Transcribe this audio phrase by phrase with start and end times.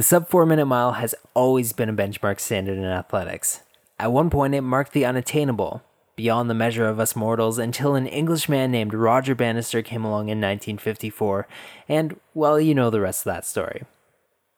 [0.00, 3.60] The sub 4 minute mile has always been a benchmark standard in athletics.
[3.98, 5.82] At one point, it marked the unattainable,
[6.16, 10.40] beyond the measure of us mortals, until an Englishman named Roger Bannister came along in
[10.40, 11.46] 1954,
[11.86, 13.82] and, well, you know the rest of that story.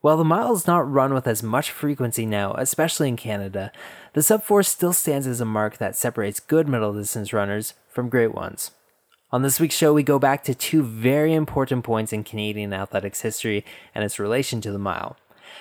[0.00, 3.72] While the mile is not run with as much frequency now, especially in Canada,
[4.12, 8.09] the sub 4 still stands as a mark that separates good middle distance runners from
[8.09, 8.70] great ones.
[9.32, 13.22] On this week's show, we go back to two very important points in Canadian athletics
[13.22, 13.64] history
[13.95, 15.16] and its relation to the mile.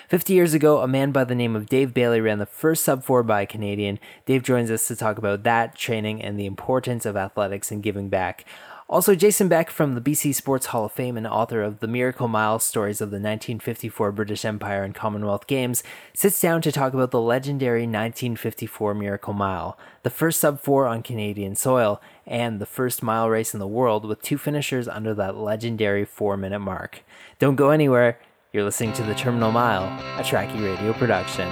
[0.07, 3.03] 50 years ago, a man by the name of Dave Bailey ran the first sub
[3.03, 3.99] 4 by a Canadian.
[4.25, 8.09] Dave joins us to talk about that, training, and the importance of athletics and giving
[8.09, 8.45] back.
[8.91, 12.27] Also, Jason Beck from the BC Sports Hall of Fame and author of The Miracle
[12.27, 15.81] Mile Stories of the 1954 British Empire and Commonwealth Games
[16.13, 21.03] sits down to talk about the legendary 1954 Miracle Mile, the first sub 4 on
[21.03, 25.37] Canadian soil, and the first mile race in the world with two finishers under that
[25.37, 27.01] legendary 4 minute mark.
[27.39, 28.19] Don't go anywhere.
[28.53, 29.85] You're listening to The Terminal Mile,
[30.19, 31.47] a Tracky Radio production.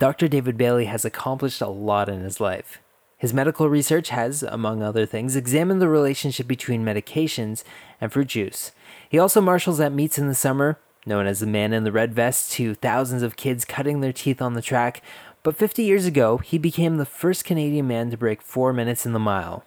[0.00, 0.26] Dr.
[0.26, 2.80] David Bailey has accomplished a lot in his life.
[3.16, 7.62] His medical research has, among other things, examined the relationship between medications
[8.00, 8.72] and fruit juice.
[9.08, 12.12] He also marshals at meets in the summer, known as the man in the red
[12.12, 15.04] vest, to thousands of kids cutting their teeth on the track.
[15.44, 19.12] But 50 years ago, he became the first Canadian man to break four minutes in
[19.12, 19.64] the mile.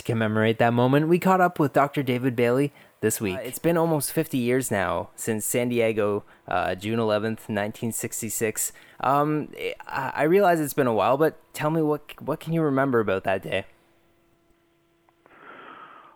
[0.00, 2.02] To commemorate that moment, we caught up with Dr.
[2.02, 3.36] David Bailey this week.
[3.36, 8.72] Uh, it's been almost 50 years now since San Diego, uh, June 11th, 1966.
[9.00, 9.50] Um,
[9.86, 13.00] I, I realize it's been a while, but tell me what what can you remember
[13.00, 13.66] about that day?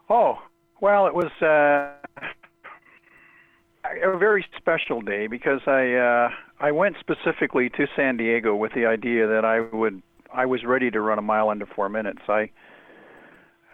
[0.09, 0.39] Oh,
[0.81, 1.93] well, it was uh,
[4.03, 8.87] a very special day because I uh, I went specifically to San Diego with the
[8.87, 12.23] idea that I would I was ready to run a mile under four minutes.
[12.31, 12.49] I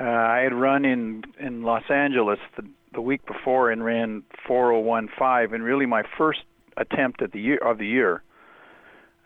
[0.01, 5.55] uh, I had run in in Los Angeles the the week before and ran 401.5
[5.55, 6.41] and really my first
[6.77, 8.25] attempt at the year of the year.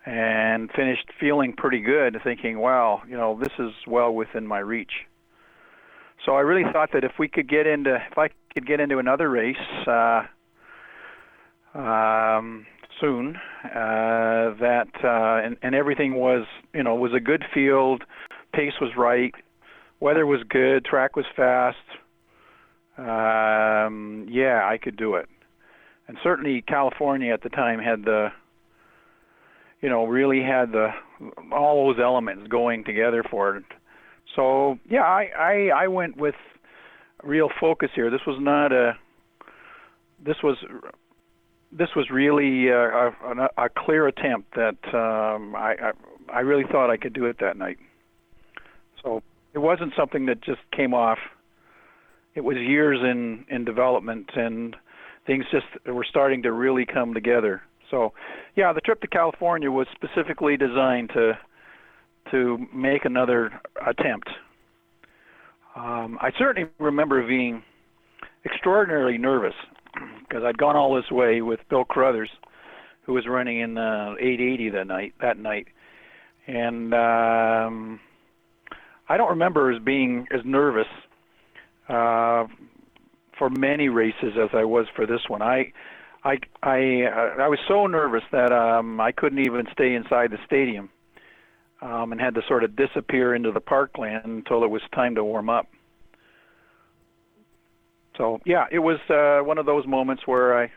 [0.05, 4.91] And finished feeling pretty good thinking wow you know this is well within my reach.
[6.25, 8.99] So i really thought that if we could get into if i could get into
[8.99, 9.55] another race
[9.87, 10.23] uh
[11.73, 12.65] um
[12.99, 18.03] soon uh that uh and, and everything was you know was a good field
[18.53, 19.35] pace was right
[19.99, 21.77] weather was good track was fast
[22.97, 25.27] um, yeah, I could do it.
[26.07, 28.29] And certainly California at the time had the,
[29.81, 30.89] you know, really had the
[31.51, 33.63] all those elements going together for it.
[34.35, 36.35] So yeah, I I, I went with
[37.23, 38.09] real focus here.
[38.09, 38.97] This was not a.
[40.23, 40.57] This was.
[41.71, 45.91] This was really a, a, a clear attempt that um, I, I
[46.33, 47.77] I really thought I could do it that night.
[49.03, 49.21] So
[49.55, 51.17] it wasn't something that just came off
[52.35, 54.75] it was years in in development and
[55.25, 57.61] things just were starting to really come together.
[57.89, 58.13] So,
[58.55, 61.33] yeah, the trip to California was specifically designed to
[62.31, 63.51] to make another
[63.87, 64.29] attempt.
[65.75, 67.63] Um, I certainly remember being
[68.45, 69.53] extraordinarily nervous
[70.27, 72.29] because I'd gone all this way with Bill Crothers,
[73.03, 75.13] who was running in uh, 880 that night.
[75.21, 75.67] That night,
[76.47, 77.99] and um,
[79.07, 80.87] I don't remember as being as nervous
[81.87, 82.47] uh,
[83.37, 85.41] for many races as I was for this one.
[85.41, 85.71] I
[86.23, 90.39] I I uh, I was so nervous that um, I couldn't even stay inside the
[90.45, 90.89] stadium,
[91.81, 95.23] um, and had to sort of disappear into the parkland until it was time to
[95.23, 95.67] warm up.
[98.17, 100.71] So yeah, it was uh, one of those moments where I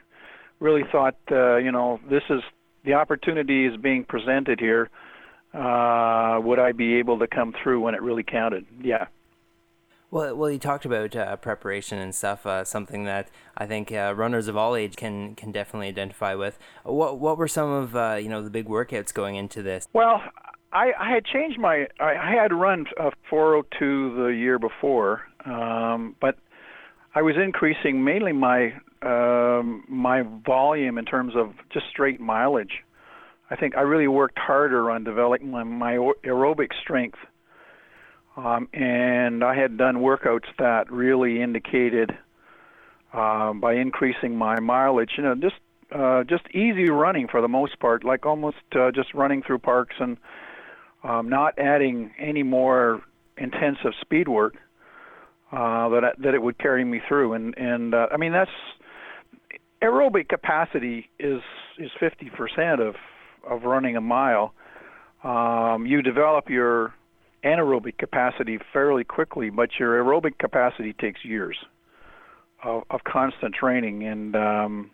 [0.60, 2.40] really thought, uh, you know, this is
[2.84, 4.90] the opportunity is being presented here.
[5.58, 8.64] Uh, would I be able to come through when it really counted?
[8.80, 9.06] Yeah.
[10.10, 12.46] Well, well, you talked about uh, preparation and stuff.
[12.46, 16.58] Uh, something that I think uh, runners of all age can can definitely identify with.
[16.84, 19.86] What what were some of uh, you know the big workouts going into this?
[19.92, 20.22] Well,
[20.72, 21.88] I, I had changed my.
[22.00, 26.36] I, I had run a 402 the year before, um, but
[27.14, 32.82] I was increasing mainly my um, my volume in terms of just straight mileage.
[33.50, 37.18] I think I really worked harder on developing my, my aerobic strength
[38.38, 42.16] um, and I had done workouts that really indicated
[43.12, 45.56] um, by increasing my mileage, you know, just
[45.90, 49.96] uh, just easy running for the most part, like almost uh, just running through parks
[49.98, 50.18] and
[51.02, 53.02] um, not adding any more
[53.38, 54.54] intensive speed work
[55.50, 57.32] uh, that that it would carry me through.
[57.32, 58.50] And and uh, I mean that's
[59.82, 61.40] aerobic capacity is
[61.78, 62.94] is 50% of
[63.44, 64.54] of running a mile.
[65.24, 66.94] Um, you develop your
[67.44, 71.56] anaerobic capacity fairly quickly, but your aerobic capacity takes years.
[72.62, 74.90] of, of constant training, and um,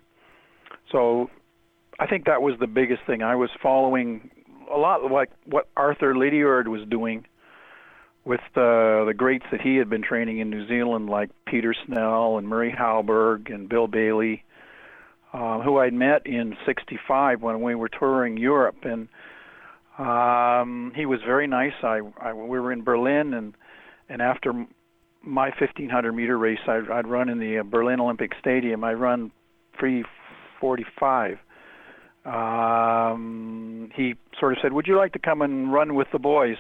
[0.93, 1.31] so
[1.99, 3.23] I think that was the biggest thing.
[3.23, 4.31] I was following
[4.73, 7.27] a lot like what Arthur Lydiard was doing
[8.25, 12.39] with the the greats that he had been training in New Zealand, like Peter Snell
[12.39, 14.43] and Murray Halberg and Bill Baillie,
[15.35, 19.09] uh, who I'd met in '65 when we were touring Europe, and
[19.99, 21.73] um, he was very nice.
[21.83, 23.55] I, I we were in Berlin, and
[24.09, 24.53] and after
[25.23, 28.85] my 1500 meter race, I'd, I'd run in the uh, Berlin Olympic Stadium.
[28.85, 29.33] I run
[29.81, 31.39] 345.
[32.27, 36.57] Um, he sort of said, "Would you like to come and run with the boys?"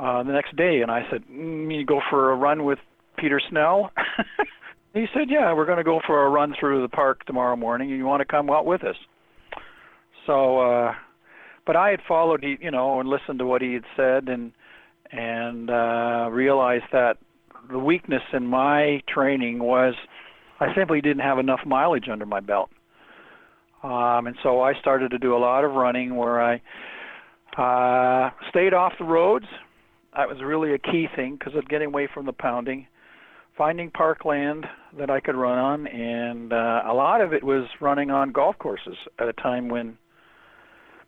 [0.00, 2.78] uh, the next day, and I said, mm, "You go for a run with
[3.18, 3.92] Peter Snell?"
[4.94, 7.88] he said, "Yeah, we're going to go for a run through the park tomorrow morning.
[7.88, 8.96] You want to come out with us?"
[10.26, 10.92] So, uh,
[11.66, 14.52] but I had followed, you know, and listened to what he had said, and
[15.12, 17.18] and uh, realized that
[17.70, 19.94] the weakness in my training was
[20.60, 22.70] I simply didn't have enough mileage under my belt.
[23.82, 26.60] Um, and so I started to do a lot of running where I
[27.56, 29.46] uh, stayed off the roads,
[30.16, 32.86] that was really a key thing because of getting away from the pounding,
[33.60, 34.64] finding parkland
[34.98, 38.58] that I could run on, and uh, a lot of it was running on golf
[38.58, 39.98] courses at a time when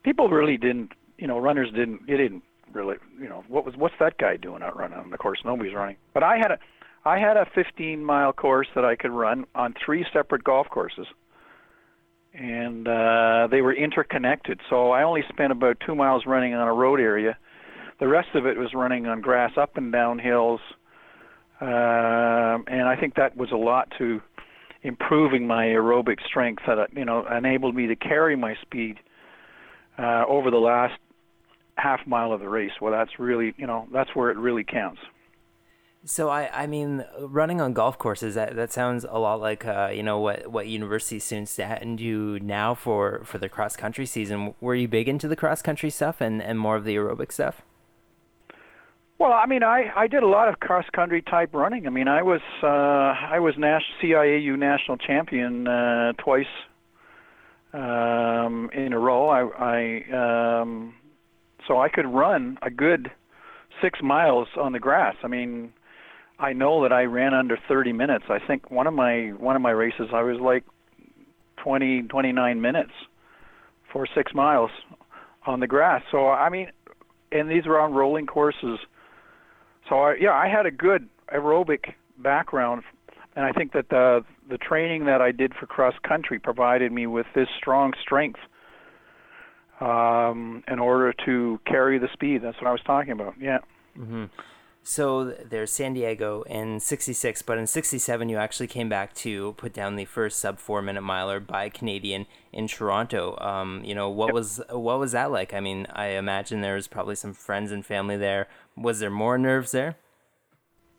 [0.02, 2.43] people really didn't, you know, runners didn't, they didn't
[2.75, 5.38] really, you know, what was what's that guy doing out running on the course?
[5.46, 5.96] Nobody's running.
[6.12, 6.58] But I had a,
[7.06, 11.06] I had a 15 mile course that I could run on three separate golf courses
[12.34, 14.60] and uh, they were interconnected.
[14.69, 17.38] So I only spent about two miles running on a road area,
[17.98, 20.60] the rest of it was running on grass up and down hills,
[21.62, 24.20] um, and I think that was a lot to
[24.82, 26.64] improving my aerobic strength.
[26.67, 28.99] That you know enabled me to carry my speed
[29.97, 30.99] uh, over the last
[31.76, 32.73] half mile of the race.
[32.81, 35.00] Well, that's really you know that's where it really counts.
[36.05, 39.93] So I, I mean, running on golf courses that, that sounds a lot like uh,
[39.94, 44.55] you know what what university students do now for for the cross country season.
[44.61, 47.62] Were you big into the cross country stuff and, and more of the aerobic stuff?
[49.22, 51.86] Well, I mean, I I did a lot of cross country type running.
[51.86, 56.44] I mean, I was uh, I was Nash, CIAU national champion uh, twice
[57.72, 59.28] um, in a row.
[59.28, 60.94] I, I um,
[61.69, 63.12] so I could run a good
[63.80, 65.14] six miles on the grass.
[65.22, 65.72] I mean,
[66.40, 68.24] I know that I ran under 30 minutes.
[68.28, 70.64] I think one of my one of my races I was like
[71.62, 72.90] 20 29 minutes
[73.92, 74.72] for six miles
[75.46, 76.02] on the grass.
[76.10, 76.72] So I mean,
[77.30, 78.80] and these were on rolling courses
[79.88, 82.82] so I, yeah, I had a good aerobic background,
[83.37, 87.06] and I think that the the training that I did for cross country provided me
[87.06, 88.40] with this strong strength
[89.81, 92.43] um, in order to carry the speed.
[92.43, 93.34] That's what I was talking about.
[93.40, 93.58] Yeah.
[93.99, 94.25] Mm-hmm.
[94.84, 99.73] So there's San Diego in 66, but in 67 you actually came back to put
[99.73, 103.38] down the first sub four minute miler by a Canadian in Toronto.
[103.40, 104.34] Um, you know what yep.
[104.34, 105.55] was what was that like?
[105.55, 108.49] I mean, I imagine there was probably some friends and family there.
[108.76, 109.96] Was there more nerves there?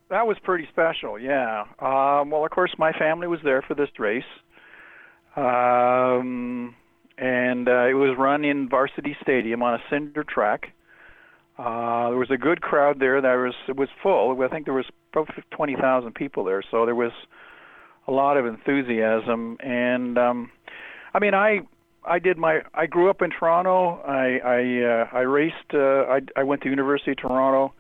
[0.10, 1.62] That was pretty special, yeah.
[1.80, 4.24] Um, well, of course, my family was there for this race,
[5.36, 6.76] um,
[7.18, 10.74] and uh, it was run in Varsity Stadium on a cinder track
[11.58, 13.22] uh, there was a good crowd there.
[13.22, 14.42] There was it was full.
[14.42, 17.12] I think there was probably twenty thousand people there, so there was
[18.08, 19.58] a lot of enthusiasm.
[19.60, 20.52] And um,
[21.14, 21.60] I mean, I
[22.06, 24.02] I did my I grew up in Toronto.
[24.06, 25.74] I I uh, I raced.
[25.74, 27.74] Uh, I I went to University of Toronto.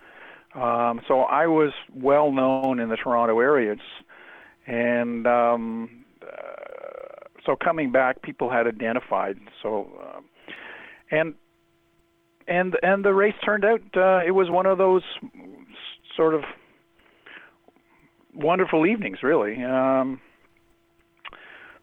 [0.56, 3.76] Um, so I was well known in the Toronto area.
[4.68, 6.28] And um, uh,
[7.46, 9.38] so coming back, people had identified.
[9.62, 10.22] So, uh,
[11.12, 11.34] and
[12.48, 15.04] and and the race turned out uh, it was one of those
[16.16, 16.42] sort of
[18.36, 20.20] wonderful evenings really um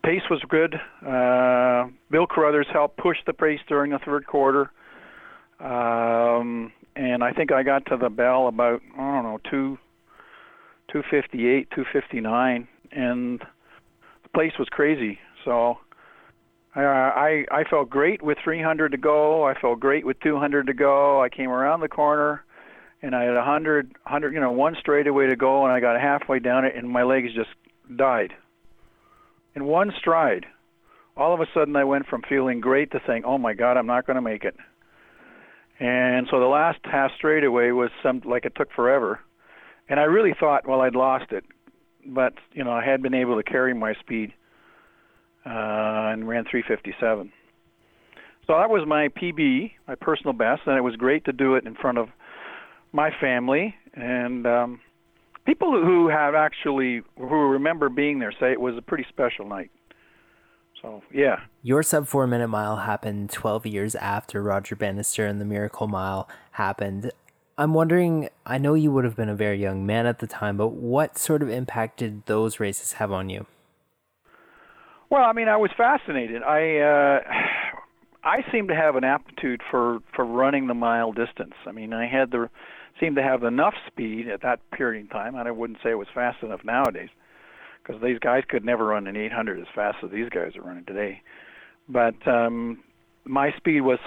[0.02, 0.74] pace was good
[1.06, 4.70] uh bill crothers helped push the pace during the third quarter
[5.60, 9.78] um and i think i got to the bell about i don't know 2
[10.92, 15.78] 258 259 and the place was crazy so
[16.76, 19.44] uh, I I felt great with 300 to go.
[19.44, 21.20] I felt great with 200 to go.
[21.20, 22.44] I came around the corner,
[23.02, 26.38] and I had 100 100 you know one straightaway to go, and I got halfway
[26.38, 27.50] down it, and my legs just
[27.96, 28.32] died.
[29.54, 30.46] In one stride,
[31.16, 33.86] all of a sudden I went from feeling great to saying, "Oh my God, I'm
[33.86, 34.56] not going to make it."
[35.78, 39.20] And so the last half straightaway was some like it took forever,
[39.88, 41.44] and I really thought, well, I'd lost it,
[42.06, 44.32] but you know I had been able to carry my speed
[45.46, 47.32] uh, and ran 357.
[48.46, 51.66] So that was my PB, my personal best, and it was great to do it
[51.66, 52.08] in front of
[52.92, 53.74] my family.
[53.94, 54.80] And um,
[55.46, 59.70] people who have actually who remember being there say it was a pretty special night.
[60.82, 61.40] So yeah.
[61.62, 66.28] Your sub four minute mile happened 12 years after Roger Bannister and the Miracle Mile
[66.52, 67.12] happened.
[67.58, 70.56] I'm wondering, I know you would have been a very young man at the time,
[70.56, 73.44] but what sort of impact did those races have on you?
[75.10, 76.42] Well, I mean, I was fascinated.
[76.42, 77.20] I uh,
[78.24, 81.54] I seem to have an aptitude for for running the mile distance.
[81.66, 82.48] I mean, I had the
[83.00, 85.98] seemed to have enough speed at that period in time, and I wouldn't say it
[85.98, 87.08] was fast enough nowadays,
[87.82, 90.84] because these guys could never run an 800 as fast as these guys are running
[90.84, 91.22] today.
[91.88, 92.82] But um,
[93.24, 93.98] my speed was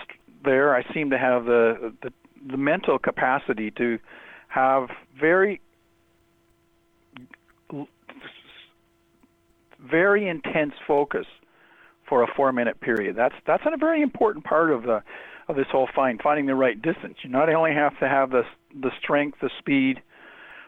[0.44, 0.76] there.
[0.76, 2.12] I seemed to have the the,
[2.50, 4.00] the mental capacity to
[4.48, 5.62] have very
[9.90, 11.26] very intense focus
[12.08, 13.16] for a four minute period.
[13.16, 15.04] That's that's a very important part of the
[15.50, 17.16] of this whole find, finding the right distance.
[17.24, 18.44] You not only have to have the
[18.80, 20.02] the strength, the speed,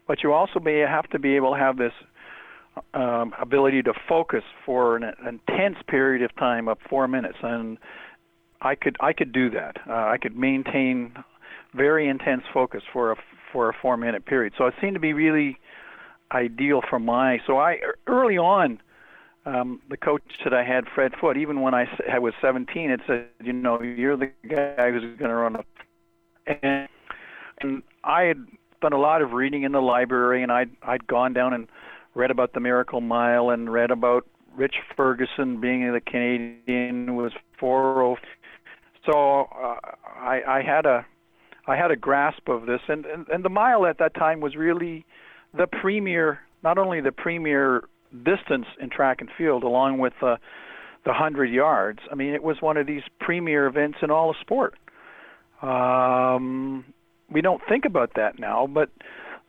[0.08, 1.94] but you also may have to be able to have this
[2.94, 7.78] um, ability to focus for an, intense period of time, up four minutes, and
[8.62, 9.78] I could I could do that.
[9.88, 11.14] Uh, I could maintain
[11.74, 13.16] very intense focus for a
[13.52, 14.54] for a four minute period.
[14.58, 15.58] So it seemed to be really
[16.32, 17.40] ideal for my.
[17.48, 18.82] So I early on
[19.46, 23.00] um, the coach that I had, Fred Foot, even when I, I was 17, it
[23.06, 25.64] said, you know, you're the guy who's going to run a.
[26.66, 26.90] And,
[27.62, 28.46] and I had
[28.82, 31.68] done a lot of reading in the library, and I'd I'd gone down and
[32.14, 38.22] read about the Miracle Mile and read about Rich Ferguson being the Canadian was 40.
[39.06, 41.06] So uh, I I had a
[41.68, 44.56] I had a grasp of this, and, and and the mile at that time was
[44.56, 45.06] really
[45.58, 47.84] the premier, not only the premier
[48.24, 50.38] distance in track and field, along with uh,
[51.06, 52.00] the hundred yards.
[52.12, 54.76] I mean, it was one of these premier events in all of sport.
[55.62, 56.86] Um,
[57.32, 58.90] we don't think about that now, but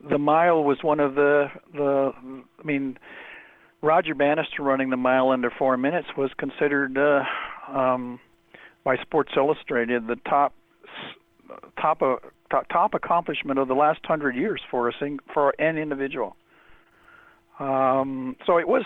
[0.09, 2.12] the mile was one of the the.
[2.59, 2.99] I mean,
[3.83, 7.23] Roger Bannister running the mile under four minutes was considered uh,
[7.76, 8.21] um,
[8.85, 10.54] by Sports Illustrated the top
[11.80, 12.16] top uh,
[12.50, 16.37] top, top accomplishment of the last hundred years for a sing, for an individual.
[17.59, 18.85] Um, so it was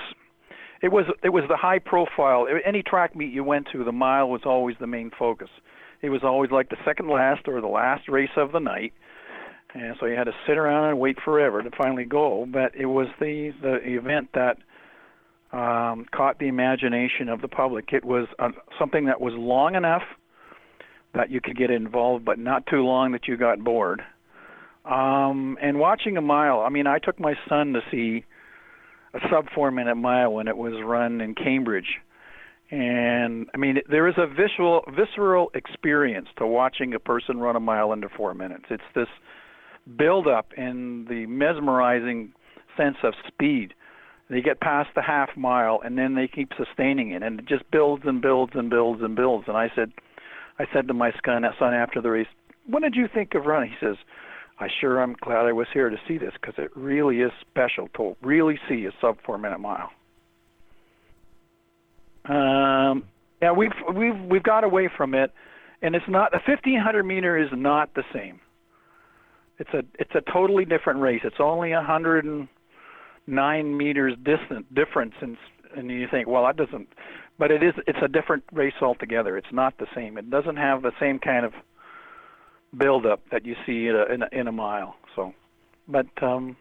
[0.82, 2.46] it was it was the high profile.
[2.64, 5.48] Any track meet you went to, the mile was always the main focus.
[6.02, 8.92] It was always like the second last or the last race of the night,
[9.74, 12.46] and so you had to sit around and wait forever to finally go.
[12.50, 14.56] But it was the the event that
[15.52, 17.92] um, caught the imagination of the public.
[17.92, 20.02] It was uh, something that was long enough
[21.14, 24.02] that you could get involved, but not too long that you got bored.
[24.84, 28.24] Um, and watching a mile, I mean, I took my son to see
[29.12, 31.98] a sub four minute mile when it was run in Cambridge.
[32.70, 37.60] And I mean, there is a visual, visceral experience to watching a person run a
[37.60, 38.64] mile under four minutes.
[38.70, 39.08] It's this
[39.96, 42.32] build up and the mesmerizing
[42.76, 43.74] sense of speed.
[44.28, 47.68] They get past the half mile and then they keep sustaining it, and it just
[47.72, 49.48] builds and builds and builds and builds.
[49.48, 49.90] And I said,
[50.60, 52.28] I said to my son, son after the race,
[52.66, 53.96] "What did you think of running?" He says,
[54.60, 57.88] I sure am glad I was here to see this because it really is special
[57.96, 59.90] to really see a sub four minute mile.
[62.30, 63.04] Um,
[63.42, 65.32] yeah, we've we've we've got away from it,
[65.82, 68.40] and it's not a 1500 meter is not the same.
[69.58, 71.20] It's a it's a totally different race.
[71.24, 75.36] It's only 109 meters distant difference, and
[75.76, 76.88] and you think, well, that doesn't,
[77.38, 77.74] but it is.
[77.86, 79.36] It's a different race altogether.
[79.36, 80.16] It's not the same.
[80.16, 81.52] It doesn't have the same kind of
[82.78, 84.94] buildup that you see in a, in a, in a mile.
[85.16, 85.34] So,
[85.88, 86.56] but um,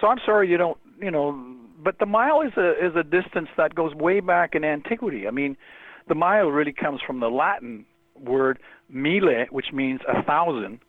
[0.00, 3.48] so I'm sorry you don't, you know, but the mile is a is a distance
[3.56, 5.28] that goes way back in antiquity.
[5.28, 5.56] I mean,
[6.08, 7.84] the mile really comes from the Latin
[8.18, 10.80] word mille, which means a thousand,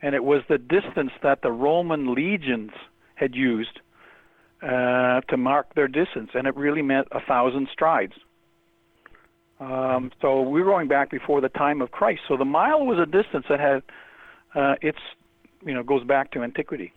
[0.00, 2.70] and it was the distance that the Roman legions
[3.16, 3.80] had used
[4.62, 8.14] uh, to mark their distance, and it really meant a thousand strides.
[9.60, 12.20] Um, so we're going back before the time of Christ.
[12.28, 13.82] So the mile was a distance that had
[14.54, 14.98] uh, its,
[15.64, 16.92] you know, goes back to antiquity.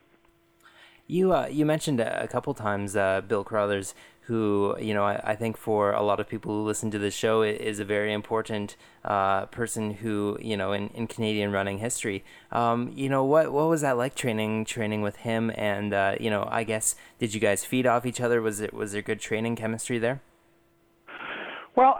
[1.11, 5.35] You uh, you mentioned a couple times uh, Bill Crothers, who you know I, I,
[5.35, 8.77] think for a lot of people who listen to this show is a very important
[9.03, 12.23] uh, person who you know in, in Canadian running history.
[12.49, 15.51] Um, you know what what was that like training training with him?
[15.55, 18.41] And uh, you know I guess did you guys feed off each other?
[18.41, 20.21] Was it was there good training chemistry there?
[21.75, 21.97] Well,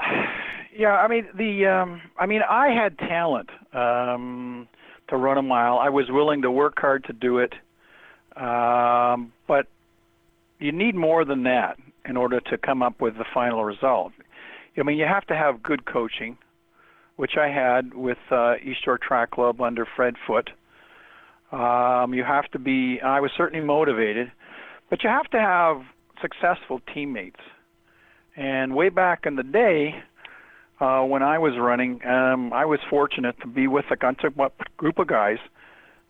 [0.74, 4.70] yeah, I mean the um I mean I had talent um
[5.10, 5.80] to run a mile.
[5.80, 7.52] I was willing to work hard to do it.
[8.36, 9.68] Um but
[10.60, 14.14] you need more than that in order to come up with the final result.
[14.78, 16.38] I mean, you have to have good coaching,
[17.18, 20.50] which I had with uh, East York Track Club under Fred Foot.
[21.52, 23.00] Um, you have to be.
[23.02, 24.32] I was certainly motivated,
[24.90, 25.82] but you have to have
[26.22, 27.40] successful teammates.
[28.38, 29.96] And way back in the day,
[30.80, 33.98] uh, when I was running, um, I was fortunate to be with a
[34.78, 35.38] group of guys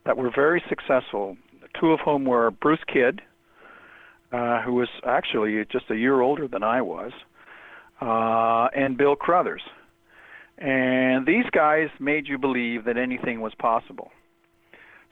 [0.05, 1.37] that were very successful.
[1.79, 3.21] Two of whom were Bruce Kidd,
[4.31, 7.11] uh, who was actually just a year older than I was,
[8.01, 9.61] uh, and Bill Crothers.
[10.57, 14.11] And these guys made you believe that anything was possible.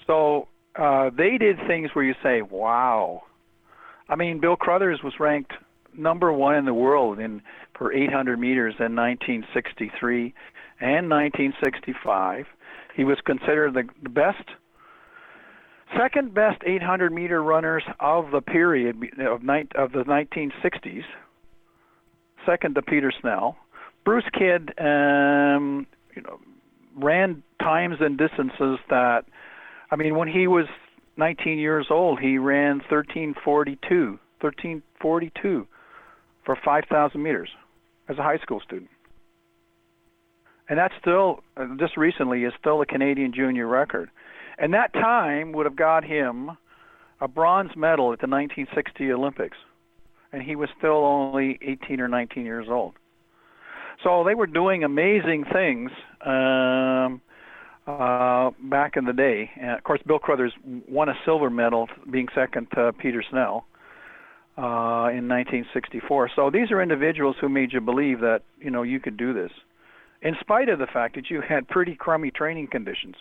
[0.06, 0.48] So
[0.78, 3.24] uh, they did things where you say, wow.
[4.08, 5.54] I mean, Bill Crothers was ranked
[5.98, 7.42] number one in the world in
[7.78, 10.34] for 800 meters in 1963
[10.82, 12.46] and 1965.
[12.96, 14.44] He was considered the, the best,
[15.98, 21.04] second best 800 meter runners of the period of, ni- of the 1960s.
[22.46, 23.58] Second to Peter Snell.
[24.06, 26.40] Bruce Kidd, um, you know,
[26.96, 29.26] ran times and distances that,
[29.92, 30.66] I mean, when he was
[31.18, 35.68] 19 years old, he ran 1342, 1342
[36.46, 37.50] for 5,000 meters
[38.08, 38.90] as a high school student.
[40.70, 44.10] And that's still, uh, just recently, is still a Canadian junior record.
[44.60, 46.52] And that time would have got him
[47.22, 49.58] a bronze medal at the 1960 Olympics.
[50.32, 52.94] And he was still only 18 or 19 years old.
[54.04, 55.92] So they were doing amazing things
[56.26, 57.22] um,
[57.88, 59.50] uh, back in the day.
[59.60, 63.66] And of course, Bill Crothers won a silver medal, being second to Peter Snell
[64.58, 66.32] uh, in 1964.
[66.36, 69.52] So these are individuals who made you believe that you know you could do this,
[70.22, 73.16] in spite of the fact that you had pretty crummy training conditions.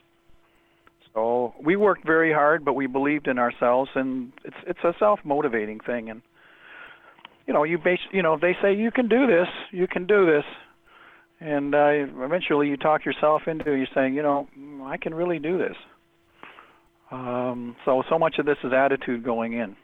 [1.19, 5.81] So we worked very hard, but we believed in ourselves, and it's it's a self-motivating
[5.81, 6.11] thing.
[6.11, 6.23] And
[7.45, 10.27] you know, you base, you know, they say you can do this, you can do
[10.27, 10.45] this,
[11.41, 11.89] and uh,
[12.25, 14.47] eventually you talk yourself into you saying, you know,
[14.85, 15.75] I can really do this.
[17.11, 19.75] Um, so so much of this is attitude going in.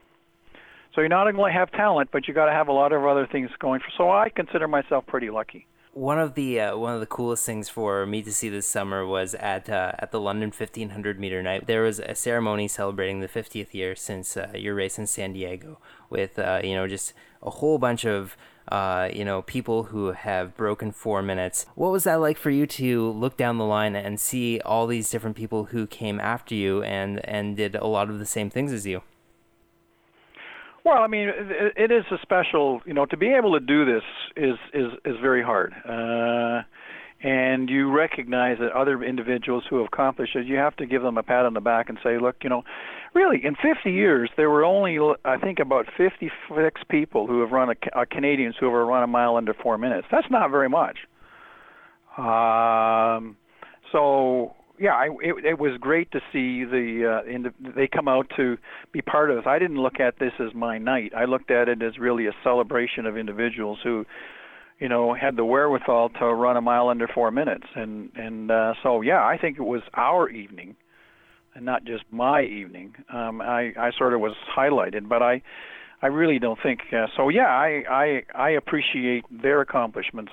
[0.95, 3.27] So you're not only have talent, but you got to have a lot of other
[3.27, 3.81] things going.
[3.81, 5.67] For, so I consider myself pretty lucky.
[5.95, 9.07] One of the uh, one of the coolest things for me to see this summer
[9.07, 11.69] was at uh, at the London 1500 meter night.
[11.69, 15.79] There was a ceremony celebrating the 50th year since uh, your race in San Diego,
[16.11, 18.37] with uh, you know just a whole bunch of
[18.69, 21.67] uh, you know, people who have broken four minutes.
[21.75, 25.11] What was that like for you to look down the line and see all these
[25.11, 28.73] different people who came after you and and did a lot of the same things
[28.73, 29.03] as you?
[30.85, 33.85] Well, I mean, it, it is a special, you know, to be able to do
[33.87, 34.03] this
[34.37, 35.73] is is is very hard.
[35.89, 36.63] Uh,
[37.23, 41.17] and you recognize that other individuals who have accomplished it, you have to give them
[41.17, 42.65] a pat on the back and say, look, you know,
[43.15, 47.71] really, in 50 years, there were only, I think, about 56 people who have run
[47.71, 50.07] a, uh, Canadians who have run a mile under four minutes.
[50.11, 50.99] That's not very much.
[52.19, 53.39] Um,
[53.91, 58.31] so yeah, I, it, it was great to see the uh, the, they come out
[58.37, 58.57] to
[58.93, 59.45] be part of this.
[59.47, 61.13] I didn't look at this as my night.
[61.17, 64.05] I looked at it as really a celebration of individuals who,
[64.81, 67.67] you know, had the wherewithal to run a mile under four minutes.
[67.77, 70.75] And and uh, so yeah, I think it was our evening,
[71.55, 72.95] and not just my evening.
[73.13, 75.43] Um, I I sort of was highlighted, but I
[76.03, 77.29] I really don't think uh, so.
[77.29, 80.33] Yeah, I I I appreciate their accomplishments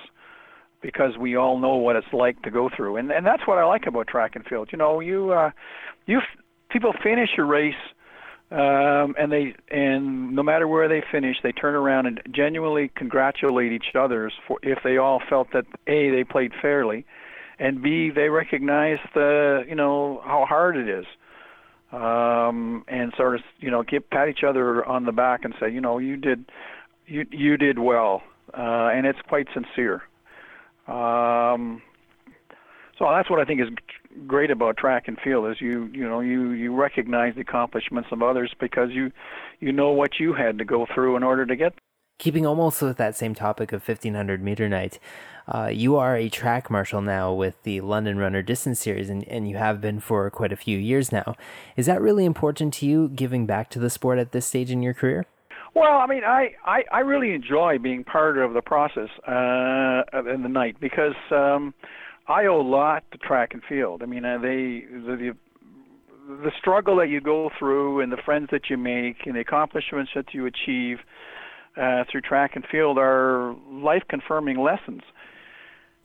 [0.82, 3.64] because we all know what it's like to go through, and and that's what I
[3.64, 4.68] like about track and field.
[4.72, 5.50] You know, you uh,
[6.06, 6.20] you
[6.70, 7.74] people finish a race,
[8.50, 13.72] um, and they and no matter where they finish, they turn around and genuinely congratulate
[13.72, 17.06] each other for if they all felt that a they played fairly,
[17.58, 21.06] and b they recognize the you know how hard it is.
[21.92, 25.70] Um, and sort of, you know, get pat each other on the back and say,
[25.70, 26.50] you know, you did,
[27.06, 28.22] you you did well,
[28.56, 30.02] uh, and it's quite sincere.
[30.86, 31.82] Um,
[32.98, 33.68] so that's what I think is
[34.26, 38.22] great about track and field is you you know you you recognize the accomplishments of
[38.22, 39.10] others because you
[39.60, 41.74] you know what you had to go through in order to get.
[42.18, 45.00] Keeping almost with that same topic of 1500 meter night,
[45.48, 49.48] uh, you are a track marshal now with the London Runner Distance Series, and, and
[49.48, 51.34] you have been for quite a few years now.
[51.76, 54.82] Is that really important to you, giving back to the sport at this stage in
[54.82, 55.26] your career?
[55.74, 60.42] Well, I mean, I, I, I really enjoy being part of the process uh, in
[60.42, 61.72] the night because um,
[62.28, 64.02] I owe a lot to track and field.
[64.02, 65.36] I mean, uh, they the, the
[66.44, 70.12] the struggle that you go through and the friends that you make and the accomplishments
[70.14, 70.98] that you achieve
[71.76, 75.02] uh, through track and field are life confirming lessons.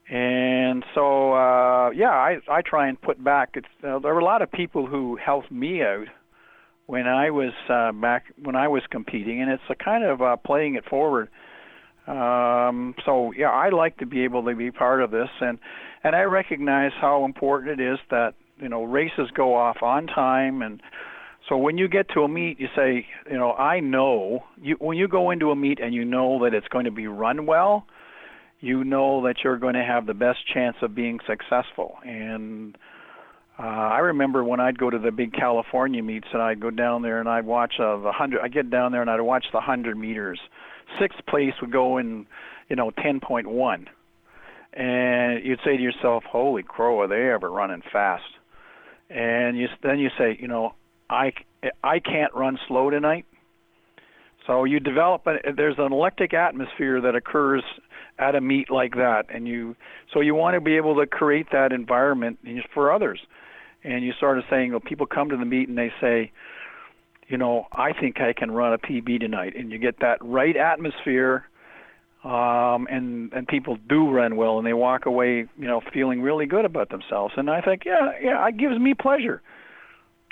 [0.09, 3.49] And so, uh, yeah, I I try and put back.
[3.55, 6.07] It's uh, there were a lot of people who helped me out
[6.87, 10.35] when I was uh, back when I was competing, and it's a kind of uh,
[10.37, 11.29] playing it forward.
[12.07, 15.59] Um, so yeah, I like to be able to be part of this, and
[16.03, 20.61] and I recognize how important it is that you know races go off on time
[20.61, 20.81] and
[21.49, 24.97] so when you get to a meet you say you know i know you when
[24.97, 27.85] you go into a meet and you know that it's going to be run well
[28.59, 32.77] you know that you're going to have the best chance of being successful and
[33.59, 37.01] uh, I remember when I'd go to the big California meets and I'd go down
[37.01, 38.41] there and I'd watch uh, the hundred.
[38.41, 40.39] I get down there and I'd watch the hundred meters.
[40.99, 42.27] Sixth place would go in,
[42.69, 43.87] you know, ten point one,
[44.73, 48.23] and you'd say to yourself, "Holy crow, are they ever running fast?"
[49.09, 50.75] And you then you say, you know,
[51.09, 51.33] I
[51.83, 53.25] I can't run slow tonight.
[54.45, 57.63] So you develop a, there's an electric atmosphere that occurs
[58.19, 59.75] at a meet like that, and you
[60.13, 62.37] so you want to be able to create that environment
[62.75, 63.19] for others
[63.83, 66.31] and you started saying, well, people come to the meet and they say,
[67.27, 70.55] you know, I think I can run a PB tonight, and you get that right
[70.55, 71.45] atmosphere,
[72.23, 76.45] um, and and people do run well, and they walk away, you know, feeling really
[76.45, 77.33] good about themselves.
[77.37, 79.41] And I think, yeah, yeah, it gives me pleasure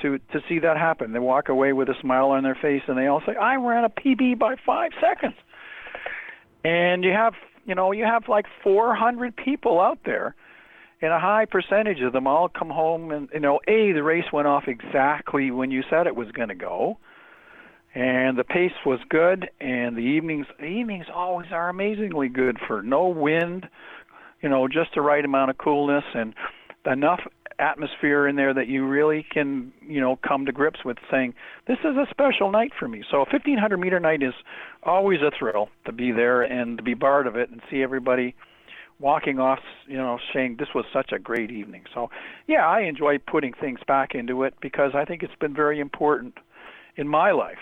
[0.01, 1.11] to to see that happen.
[1.11, 3.83] They walk away with a smile on their face, and they all say, I ran
[3.83, 5.35] a PB by five seconds.
[6.63, 7.33] And you have,
[7.65, 10.33] you know, you have like 400 people out there
[11.05, 14.25] and a high percentage of them all come home and you know a the race
[14.33, 16.97] went off exactly when you said it was going to go
[17.93, 22.81] and the pace was good and the evenings the evenings always are amazingly good for
[22.81, 23.67] no wind
[24.41, 26.33] you know just the right amount of coolness and
[26.85, 27.21] enough
[27.57, 31.33] atmosphere in there that you really can you know come to grips with saying
[31.67, 33.03] this is a special night for me.
[33.09, 34.33] So a 1500 meter night is
[34.83, 38.35] always a thrill to be there and to be part of it and see everybody
[38.99, 41.83] walking off, you know, saying this was such a great evening.
[41.93, 42.09] So,
[42.47, 46.35] yeah, I enjoy putting things back into it because I think it's been very important
[46.95, 47.59] in my life.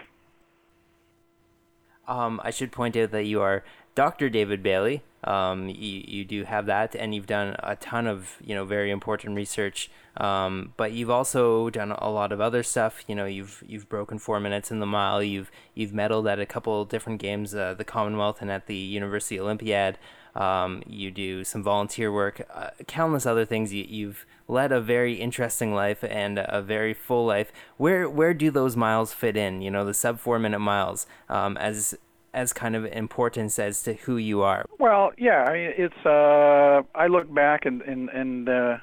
[2.08, 3.64] Um, I should point out that you are
[3.96, 4.30] Dr.
[4.30, 5.02] David Bailey.
[5.24, 8.92] Um, you, you do have that, and you've done a ton of you know very
[8.92, 9.90] important research.
[10.18, 13.04] Um, but you've also done a lot of other stuff.
[13.08, 15.24] You know, you've you've broken four minutes in the mile.
[15.24, 19.40] You've you've medaled at a couple different games, uh, the Commonwealth and at the University
[19.40, 19.98] Olympiad.
[20.36, 23.74] Um, you do some volunteer work, uh, countless other things.
[23.74, 27.52] You, have led a very interesting life and a very full life.
[27.78, 29.62] Where where do those miles fit in?
[29.62, 31.96] You know, the sub four minute miles um, as
[32.34, 34.66] as kind of importance as to who you are.
[34.80, 36.06] Well, yeah, I mean, it's.
[36.06, 38.50] Uh, I look back and and and.
[38.50, 38.78] Uh,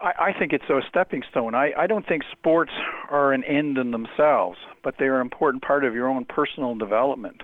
[0.00, 1.54] I, I think it's a stepping stone.
[1.54, 2.70] I, I don't think sports
[3.10, 7.42] are an end in themselves, but they're an important part of your own personal development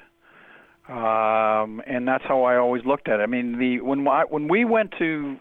[0.89, 3.23] um, and that's how I always looked at it.
[3.23, 5.37] I mean, the when I, when we went to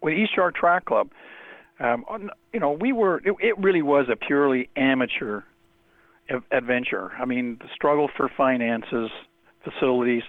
[0.00, 1.10] with East York Track Club,
[1.80, 2.04] um,
[2.52, 5.42] you know, we were it, it really was a purely amateur
[6.50, 7.10] adventure.
[7.18, 9.10] I mean, the struggle for finances,
[9.64, 10.22] facilities,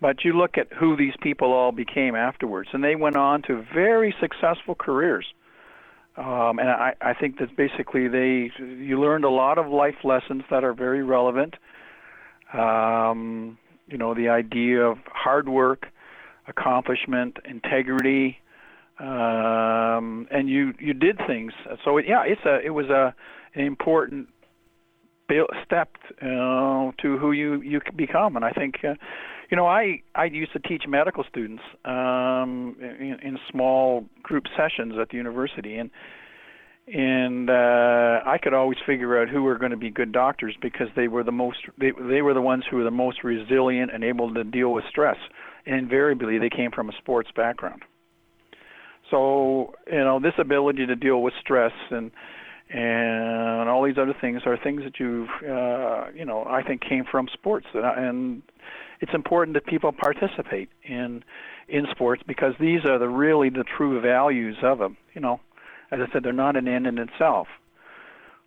[0.00, 3.64] but you look at who these people all became afterwards, and they went on to
[3.72, 5.26] very successful careers.
[6.16, 10.42] Um, and I, I think that basically they you learned a lot of life lessons
[10.50, 11.54] that are very relevant
[12.54, 15.86] um, you know, the idea of hard work,
[16.48, 18.38] accomplishment, integrity,
[18.98, 21.52] um, and you you did things.
[21.84, 23.14] So it, yeah, it's a it was a
[23.54, 24.28] an important
[25.64, 25.90] step
[26.22, 28.76] uh, to who you you become, and I think.
[28.84, 28.94] Uh,
[29.50, 34.94] you know, I I used to teach medical students um, in, in small group sessions
[34.98, 35.90] at the university, and
[36.86, 40.88] and uh, I could always figure out who were going to be good doctors because
[40.94, 44.04] they were the most they they were the ones who were the most resilient and
[44.04, 45.16] able to deal with stress.
[45.66, 47.82] And invariably, they came from a sports background.
[49.10, 52.10] So you know, this ability to deal with stress and
[52.68, 57.04] and all these other things are things that you've uh, you know I think came
[57.10, 58.42] from sports and
[59.00, 61.24] it's important that people participate in
[61.66, 64.98] in sports because these are the really the true values of them.
[65.14, 65.40] You know
[65.94, 67.46] as I said, they're not an end in itself.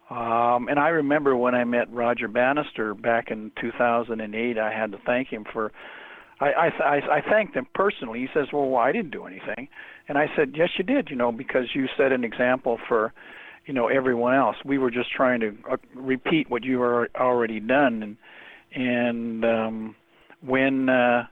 [0.10, 4.98] Um, and I remember when I met Roger Bannister back in 2008, I had to
[5.06, 5.72] thank him for.
[6.40, 8.20] I, I, I, I thanked him personally.
[8.20, 9.68] He says, "Well, I didn't do anything,"
[10.08, 11.10] and I said, "Yes, you did.
[11.10, 13.12] You know, because you set an example for,
[13.66, 14.56] you know, everyone else.
[14.64, 18.18] We were just trying to uh, repeat what you were already done, and
[18.74, 19.96] and um,
[20.42, 21.24] when uh,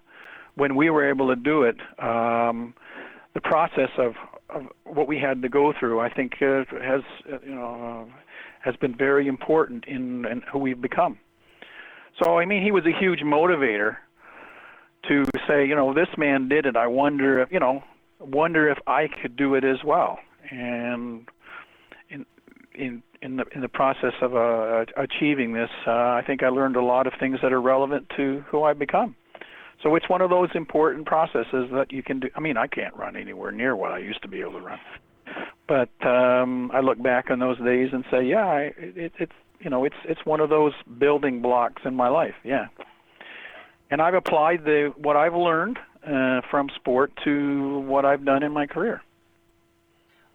[0.56, 2.74] when we were able to do it, um,
[3.34, 4.14] the process of
[4.50, 8.14] of what we had to go through, I think, uh, has uh, you know uh,
[8.64, 11.18] has been very important in, in who we've become.
[12.22, 13.98] So I mean, he was a huge motivator
[15.08, 16.76] to say, you know, this man did it.
[16.76, 17.84] I wonder if you know,
[18.20, 20.20] wonder if I could do it as well.
[20.50, 21.28] And
[22.10, 22.26] in
[22.74, 26.76] in in the in the process of uh, achieving this, uh, I think I learned
[26.76, 29.16] a lot of things that are relevant to who I've become.
[29.84, 32.30] So it's one of those important processes that you can do.
[32.36, 34.80] I mean, I can't run anywhere near what I used to be able to run,
[35.68, 39.70] but um, I look back on those days and say, yeah, I, it, it's you
[39.70, 42.36] know, it's it's one of those building blocks in my life.
[42.44, 42.68] Yeah,
[43.92, 48.52] and I've applied the what I've learned uh, from sport to what I've done in
[48.52, 49.02] my career.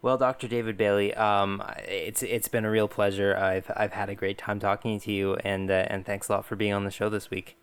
[0.01, 0.47] Well, Dr.
[0.47, 3.35] David Bailey, um, it's it's been a real pleasure.
[3.35, 6.45] I've I've had a great time talking to you, and uh, and thanks a lot
[6.45, 7.55] for being on the show this week.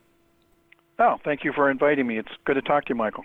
[1.00, 2.18] Oh, thank you for inviting me.
[2.18, 3.22] It's good to talk to you, Michael.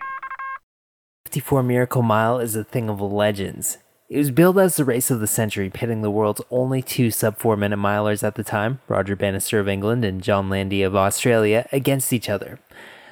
[1.26, 3.78] 54 Miracle Mile is a thing of legends.
[4.08, 7.36] It was billed as the race of the century, pitting the world's only two sub
[7.38, 11.66] 4 minute milers at the time, Roger Bannister of England and John Landy of Australia,
[11.72, 12.60] against each other.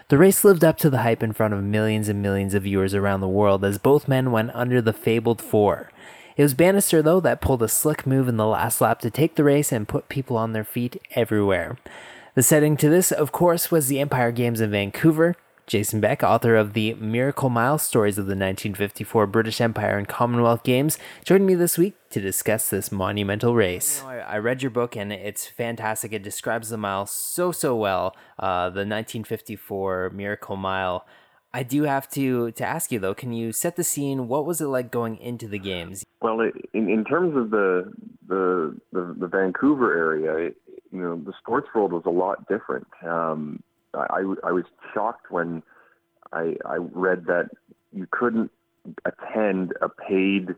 [0.09, 2.95] The race lived up to the hype in front of millions and millions of viewers
[2.95, 5.91] around the world as both men went under the fabled four.
[6.37, 9.35] It was Bannister, though, that pulled a slick move in the last lap to take
[9.35, 11.79] the race and put people on their feet everywhere.
[12.35, 16.57] The setting to this, of course, was the Empire Games in Vancouver, Jason Beck, author
[16.57, 21.55] of the Miracle Mile Stories of the 1954 British Empire and Commonwealth Games, joined me
[21.55, 23.99] this week to discuss this monumental race.
[23.99, 26.15] You know, I, I, read your book and it's fantastic.
[26.15, 28.17] It describes the mile so, so well.
[28.39, 31.05] Uh, the 1954 Miracle Mile.
[31.53, 33.13] I do have to to ask you though.
[33.13, 34.27] Can you set the scene?
[34.27, 36.03] What was it like going into the games?
[36.23, 36.41] Well,
[36.73, 37.93] in, in terms of the,
[38.27, 40.57] the the the Vancouver area, it,
[40.93, 42.87] you know, the sports world was a lot different.
[43.05, 43.63] Um,
[43.95, 45.63] I, I was shocked when
[46.33, 47.51] I, I read that
[47.93, 48.51] you couldn't
[49.05, 50.55] attend a paid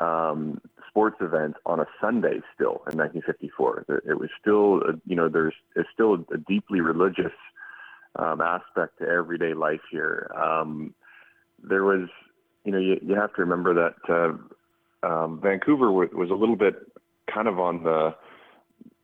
[0.00, 3.86] um, sports event on a Sunday still in 1954.
[4.06, 7.32] It was still, you know, there's it's still a deeply religious
[8.16, 10.30] um, aspect to everyday life here.
[10.36, 10.94] Um,
[11.62, 12.08] there was,
[12.64, 13.94] you know, you, you have to remember that
[15.02, 16.74] uh, um, Vancouver was, was a little bit
[17.32, 18.14] kind of on the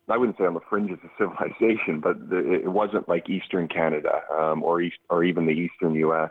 [0.09, 4.23] I wouldn't say on the fringes of civilization, but the, it wasn't like Eastern Canada
[4.33, 6.31] um, or East or even the Eastern U.S.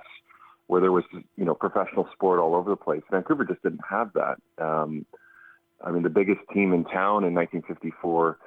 [0.67, 1.05] where there was
[1.37, 3.01] you know professional sport all over the place.
[3.09, 4.37] Vancouver just didn't have that.
[4.63, 5.05] Um,
[5.83, 8.37] I mean, the biggest team in town in 1954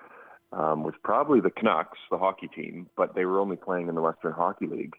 [0.52, 4.02] um, was probably the Canucks, the hockey team, but they were only playing in the
[4.02, 4.94] Western Hockey League.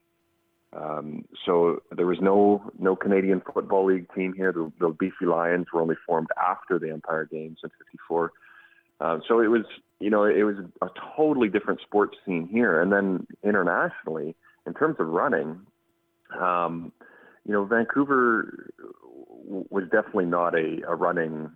[0.76, 4.52] Um, so there was no no Canadian Football League team here.
[4.52, 8.32] The, the BC Lions were only formed after the Empire Games in '54.
[9.04, 9.66] Um, so it was,
[10.00, 10.88] you know, it was a
[11.18, 12.82] totally different sports scene here.
[12.82, 14.34] And then internationally,
[14.66, 15.60] in terms of running,
[16.40, 16.94] um,
[17.46, 18.72] you know, Vancouver
[19.46, 21.52] was definitely not a, a running,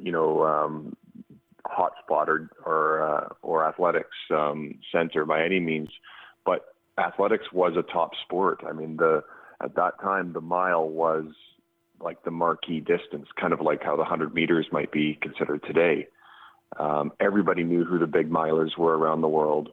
[0.00, 0.96] you know, um,
[1.66, 5.88] hotspot or or, uh, or athletics um, center by any means,
[6.46, 8.62] but athletics was a top sport.
[8.68, 9.24] I mean, the
[9.60, 11.26] at that time the mile was
[12.00, 16.06] like the marquee distance, kind of like how the hundred meters might be considered today.
[16.78, 19.70] Um, everybody knew who the big milers were around the world.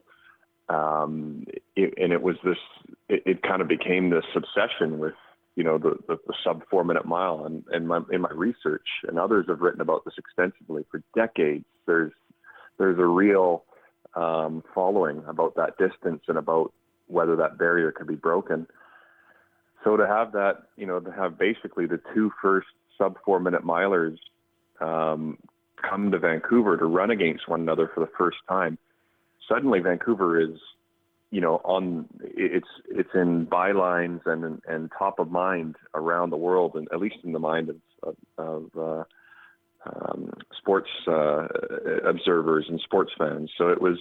[0.67, 2.57] Um, it, and it was this,
[3.07, 5.15] it, it, kind of became this obsession with,
[5.55, 7.45] you know, the, the, the sub four minute mile.
[7.45, 11.65] And, and my, in my research, and others have written about this extensively for decades,
[11.87, 12.11] there's,
[12.77, 13.63] there's a real
[14.13, 16.71] um, following about that distance and about
[17.07, 18.67] whether that barrier could be broken.
[19.83, 23.63] So to have that, you know, to have basically the two first sub four minute
[23.63, 24.17] milers
[24.81, 25.37] um,
[25.87, 28.77] come to Vancouver to run against one another for the first time,
[29.47, 30.57] suddenly Vancouver is,
[31.31, 36.75] you know, on it's it's in bylines and and top of mind around the world,
[36.75, 39.03] and at least in the mind of of, of uh,
[39.85, 41.47] um, sports uh,
[42.05, 43.51] observers and sports fans.
[43.57, 43.97] So it was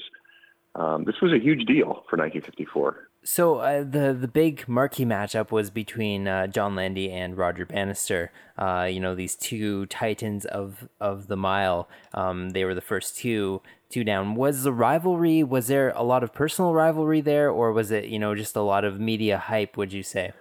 [0.75, 3.08] um, this was a huge deal for 1954.
[3.31, 8.33] So uh, the the big marquee matchup was between uh, John Landy and Roger Bannister.
[8.57, 11.91] Uh, you know these two titans of of the mile.
[12.15, 13.61] Um, they were the first two
[13.91, 14.35] two down.
[14.35, 15.45] Was the rivalry?
[15.45, 18.63] Was there a lot of personal rivalry there, or was it you know just a
[18.63, 19.77] lot of media hype?
[19.77, 20.33] Would you say?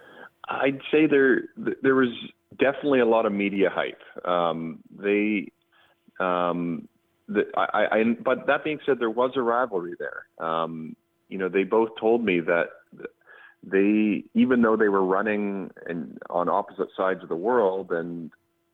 [0.48, 1.42] I'd say there
[1.82, 2.08] there was
[2.58, 4.00] definitely a lot of media hype.
[4.26, 5.52] Um, they
[6.20, 6.88] um,
[7.28, 10.24] the, I, I, but that being said, there was a rivalry there.
[10.42, 10.96] Um,
[11.28, 12.68] you know, they both told me that
[13.70, 15.70] they even though they were running
[16.30, 18.30] on opposite sides of the world and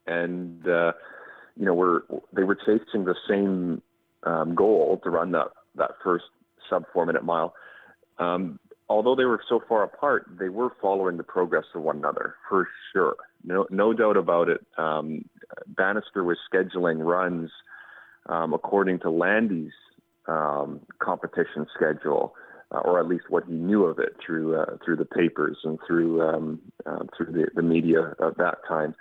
[0.07, 0.93] and uh,
[1.57, 3.83] you know were they were chasing the same
[4.25, 6.25] um, goal to run that that first
[6.69, 7.55] sub four minute mile.
[8.19, 12.37] Um, although they were so far apart, they were following the progress of one another
[12.49, 13.17] for sure.
[13.45, 14.65] No, no doubt about it.
[14.79, 15.25] Um,
[15.67, 17.51] Bannister was scheduling runs
[18.27, 19.73] um, according to Landy's
[20.27, 22.35] um, competition schedule
[22.75, 25.79] uh, or at least what he knew of it through uh, through the papers and
[25.87, 28.95] through um, uh, through the, the media of that time.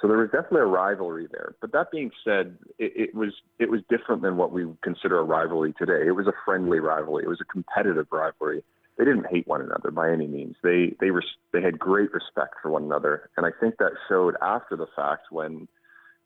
[0.00, 1.54] So there was definitely a rivalry there.
[1.60, 5.24] But that being said, it, it was it was different than what we consider a
[5.24, 6.06] rivalry today.
[6.06, 7.24] It was a friendly rivalry.
[7.24, 8.62] It was a competitive rivalry.
[8.98, 10.56] they didn't hate one another by any means.
[10.62, 14.36] They they res- they had great respect for one another, and I think that showed
[14.42, 15.68] after the fact when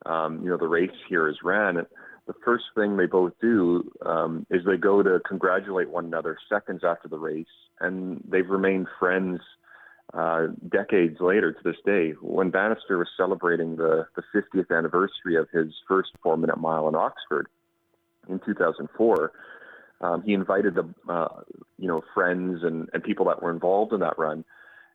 [0.06, 1.84] um, you know the race here is ran.
[2.26, 6.82] The first thing they both do um, is they go to congratulate one another seconds
[6.82, 7.46] after the race,
[7.80, 9.40] and they've remained friends
[10.14, 12.12] uh, decades later to this day.
[12.22, 16.94] When Bannister was celebrating the, the 50th anniversary of his first four minute mile in
[16.94, 17.48] Oxford
[18.28, 19.32] in 2004,
[20.00, 21.40] um, he invited the uh,
[21.78, 24.44] you know friends and, and people that were involved in that run,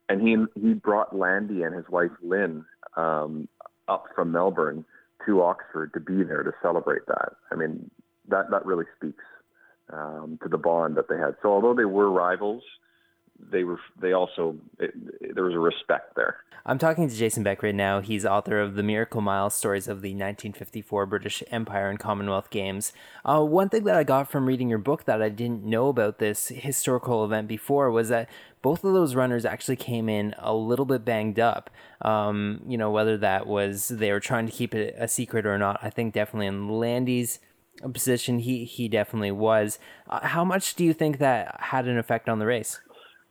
[0.07, 2.65] and he he brought Landy and his wife Lynn
[2.95, 3.47] um,
[3.87, 4.85] up from Melbourne
[5.25, 7.33] to Oxford to be there to celebrate that.
[7.51, 7.89] I mean
[8.27, 9.23] that that really speaks
[9.91, 11.35] um, to the bond that they had.
[11.41, 12.63] So although they were rivals,
[13.51, 14.93] they were they also it,
[15.33, 16.37] there was a respect there.
[16.65, 17.99] I'm talking to Jason Beck right now.
[17.99, 22.91] He's author of the Miracle Mile stories of the 1954 British Empire and Commonwealth Games.
[23.23, 26.19] Uh, one thing that I got from reading your book that I didn't know about
[26.19, 28.29] this historical event before was that
[28.61, 31.69] both of those runners actually came in a little bit banged up.
[32.01, 35.57] Um, you know, whether that was they were trying to keep it a secret or
[35.57, 35.79] not.
[35.81, 37.39] I think definitely in Landy's
[37.93, 39.79] position, he he definitely was.
[40.09, 42.81] Uh, how much do you think that had an effect on the race?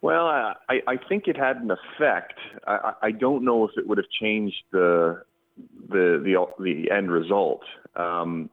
[0.01, 0.55] Well, I,
[0.87, 2.35] I think it had an effect.
[2.67, 5.23] I, I don't know if it would have changed the
[5.89, 7.63] the the, the end result.
[7.97, 8.51] Um,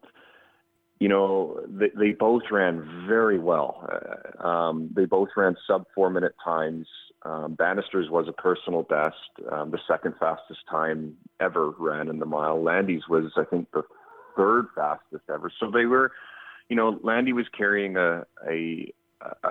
[1.00, 3.88] you know, they, they both ran very well.
[4.42, 6.88] Uh, um, they both ran sub four minute times.
[7.24, 9.16] Um, Bannister's was a personal best,
[9.52, 12.62] um, the second fastest time ever ran in the mile.
[12.62, 13.82] Landy's was, I think, the
[14.38, 15.52] third fastest ever.
[15.60, 16.12] So they were,
[16.70, 19.50] you know, Landy was carrying a, a a,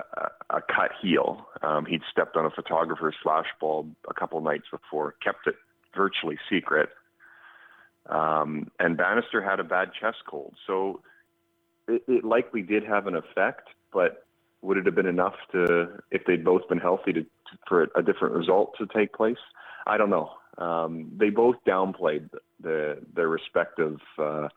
[0.49, 1.45] a, cut heel.
[1.61, 5.55] Um, he'd stepped on a photographer's flashbulb a couple nights before, kept it
[5.95, 6.89] virtually secret.
[8.07, 10.53] Um, and Bannister had a bad chest cold.
[10.67, 11.01] So
[11.87, 14.25] it, it likely did have an effect, but
[14.61, 17.25] would it have been enough to, if they'd both been healthy, to,
[17.67, 19.37] for a different result to take place?
[19.87, 20.31] I don't know.
[20.57, 22.29] Um, they both downplayed
[22.61, 24.47] the their respective uh,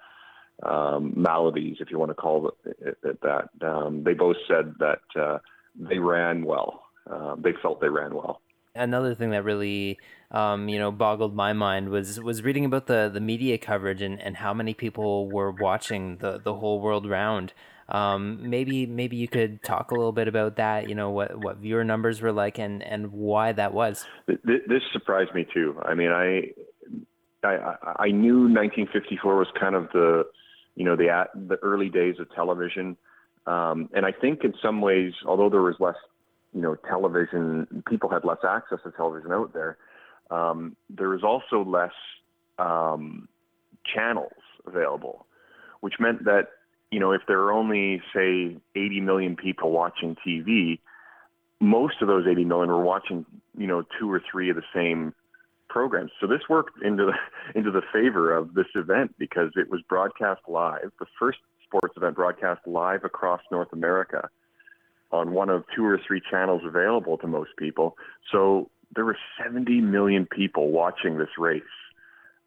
[0.62, 3.48] um, maladies, if you want to call it, it that.
[3.66, 5.38] Um, they both said that uh,
[5.78, 6.82] they ran well.
[7.08, 8.40] Uh, they felt they ran well.
[8.74, 9.98] Another thing that really,
[10.30, 14.20] um, you know, boggled my mind was was reading about the the media coverage and,
[14.20, 17.52] and how many people were watching the the whole world round.
[17.88, 20.88] Um, maybe maybe you could talk a little bit about that.
[20.88, 24.04] You know what what viewer numbers were like and and why that was.
[24.26, 25.80] This surprised me too.
[25.82, 26.50] I mean, I
[27.42, 30.24] I, I knew 1954 was kind of the
[30.78, 32.96] you know, the the early days of television.
[33.48, 35.96] Um, and I think in some ways, although there was less,
[36.54, 39.76] you know, television, people had less access to television out there.
[40.30, 41.92] Um, there was also less
[42.60, 43.28] um,
[43.92, 45.26] channels available,
[45.80, 46.50] which meant that
[46.92, 50.78] you know if there are only say 80 million people watching TV,
[51.58, 55.12] most of those 80 million were watching you know two or three of the same
[55.68, 56.10] programs.
[56.20, 57.12] So this worked into the
[57.58, 62.16] into the favor of this event because it was broadcast live, the first sports event
[62.16, 64.28] broadcast live across North America
[65.10, 67.96] on one of two or three channels available to most people.
[68.30, 71.62] So there were 70 million people watching this race,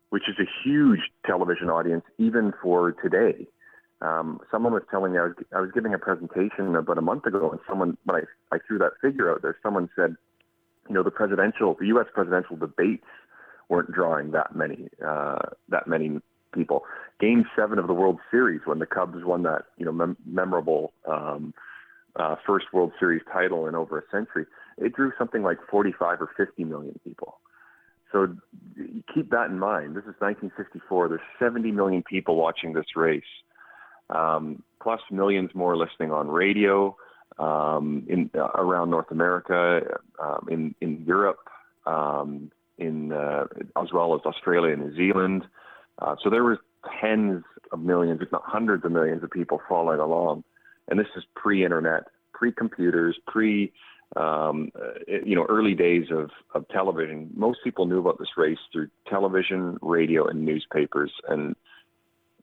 [0.09, 3.47] which is a huge television audience even for today.
[4.01, 7.25] Um, someone was telling me I was, I was giving a presentation about a month
[7.25, 10.15] ago, and someone when I, I threw that figure out there, someone said
[10.91, 12.07] you know, the presidential, the U.S.
[12.13, 13.05] presidential debates
[13.69, 16.19] weren't drawing that many, uh, that many
[16.53, 16.83] people.
[17.17, 20.91] Game seven of the World Series, when the Cubs won that, you know, mem- memorable
[21.09, 21.53] um,
[22.17, 24.45] uh, first World Series title in over a century,
[24.77, 27.39] it drew something like 45 or 50 million people.
[28.11, 28.35] So
[29.15, 29.95] keep that in mind.
[29.95, 31.07] This is 1954.
[31.07, 33.23] There's 70 million people watching this race,
[34.09, 36.97] um, plus millions more listening on radio
[37.41, 39.81] um, in uh, around North America,
[40.21, 41.49] um, in in Europe,
[41.85, 43.45] um, in uh,
[43.81, 45.45] as well as Australia and New Zealand.
[45.99, 46.59] Uh, so there were
[47.01, 50.43] tens of millions, if not hundreds of millions, of people following along,
[50.87, 53.73] and this is pre-internet, pre-computers, pre.
[54.17, 57.29] Um, uh, you know, early days of, of television.
[57.33, 61.13] Most people knew about this race through television, radio, and newspapers.
[61.29, 61.55] And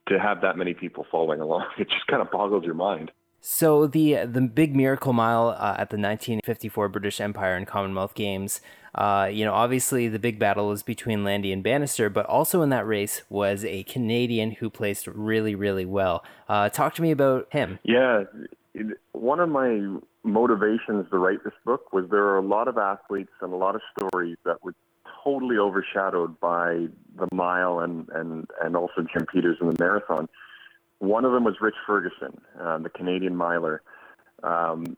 [0.09, 3.11] to have that many people following along, it just kind of boggles your mind.
[3.41, 8.61] So the the big miracle mile uh, at the 1954 British Empire and Commonwealth Games,
[8.95, 12.71] uh, you know, obviously the big battle was between Landy and Bannister, but also in
[12.71, 16.25] that race was a Canadian who placed really, really well.
[16.49, 17.79] Uh, talk to me about him.
[17.85, 18.25] Yeah,
[19.13, 23.31] one of my motivations to write this book was there are a lot of athletes
[23.41, 24.75] and a lot of stories that were
[25.25, 26.87] totally overshadowed by
[27.17, 30.29] the mile and and and also Jim Peters in the marathon
[30.99, 33.83] one of them was Rich Ferguson, uh, the Canadian miler.
[34.43, 34.97] Um,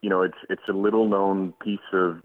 [0.00, 2.20] you know, it's it's a little known piece of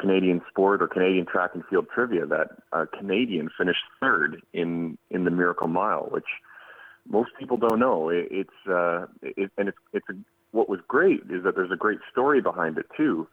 [0.00, 5.24] Canadian sport or Canadian track and field trivia that a Canadian finished third in in
[5.24, 6.26] the Miracle Mile, which
[7.08, 8.08] most people don't know.
[8.08, 10.14] It, it's uh, it, and it's it's a,
[10.52, 13.26] what was great is that there's a great story behind it too.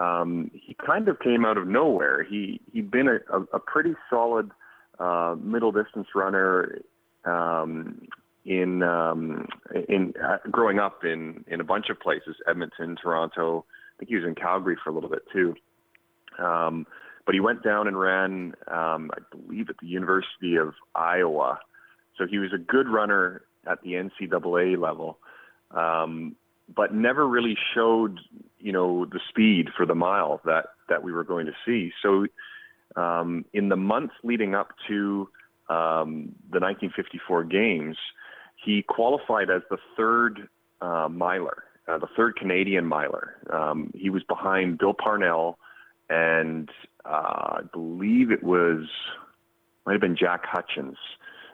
[0.00, 2.22] Um, he kind of came out of nowhere.
[2.24, 4.50] He he'd been a, a, a pretty solid
[4.98, 6.80] uh, middle distance runner
[7.24, 8.08] um,
[8.48, 9.46] in um,
[9.88, 13.66] in uh, growing up in in a bunch of places, Edmonton, Toronto.
[13.68, 15.54] I think he was in Calgary for a little bit too.
[16.42, 16.86] Um,
[17.26, 21.58] but he went down and ran, um, I believe, at the University of Iowa.
[22.16, 25.18] So he was a good runner at the NCAA level,
[25.72, 26.34] um,
[26.74, 28.18] but never really showed,
[28.58, 31.92] you know, the speed for the mile that that we were going to see.
[32.02, 32.26] So
[32.96, 35.28] um, in the months leading up to
[35.68, 37.98] um, the 1954 games,
[38.64, 40.48] he qualified as the third
[40.80, 43.36] uh, miler, uh, the third Canadian miler.
[43.50, 45.58] Um, he was behind Bill Parnell
[46.10, 46.70] and
[47.04, 48.86] uh, I believe it was
[49.86, 50.96] might have been Jack Hutchins.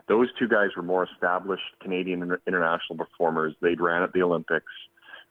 [0.08, 3.54] Those two guys were more established Canadian international performers.
[3.60, 4.72] They'd ran at the Olympics.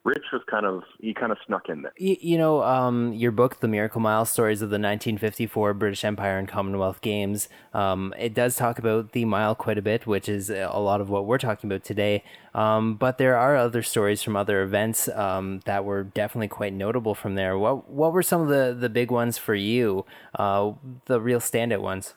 [0.06, 1.94] Rich was kind of he kind of snuck in there.
[1.98, 6.38] You, you know, um, your book, The Miracle Mile: Stories of the 1954 British Empire
[6.38, 7.48] and Commonwealth Games.
[7.74, 11.10] Um, it does talk about the mile quite a bit, which is a lot of
[11.10, 12.26] what we're talking about today.
[12.54, 17.16] Um, but there are other stories from other events um, that were definitely quite notable
[17.16, 17.58] from there.
[17.58, 20.06] What what were some of the the big ones for you?
[20.36, 20.74] Uh,
[21.06, 22.14] the real standout ones.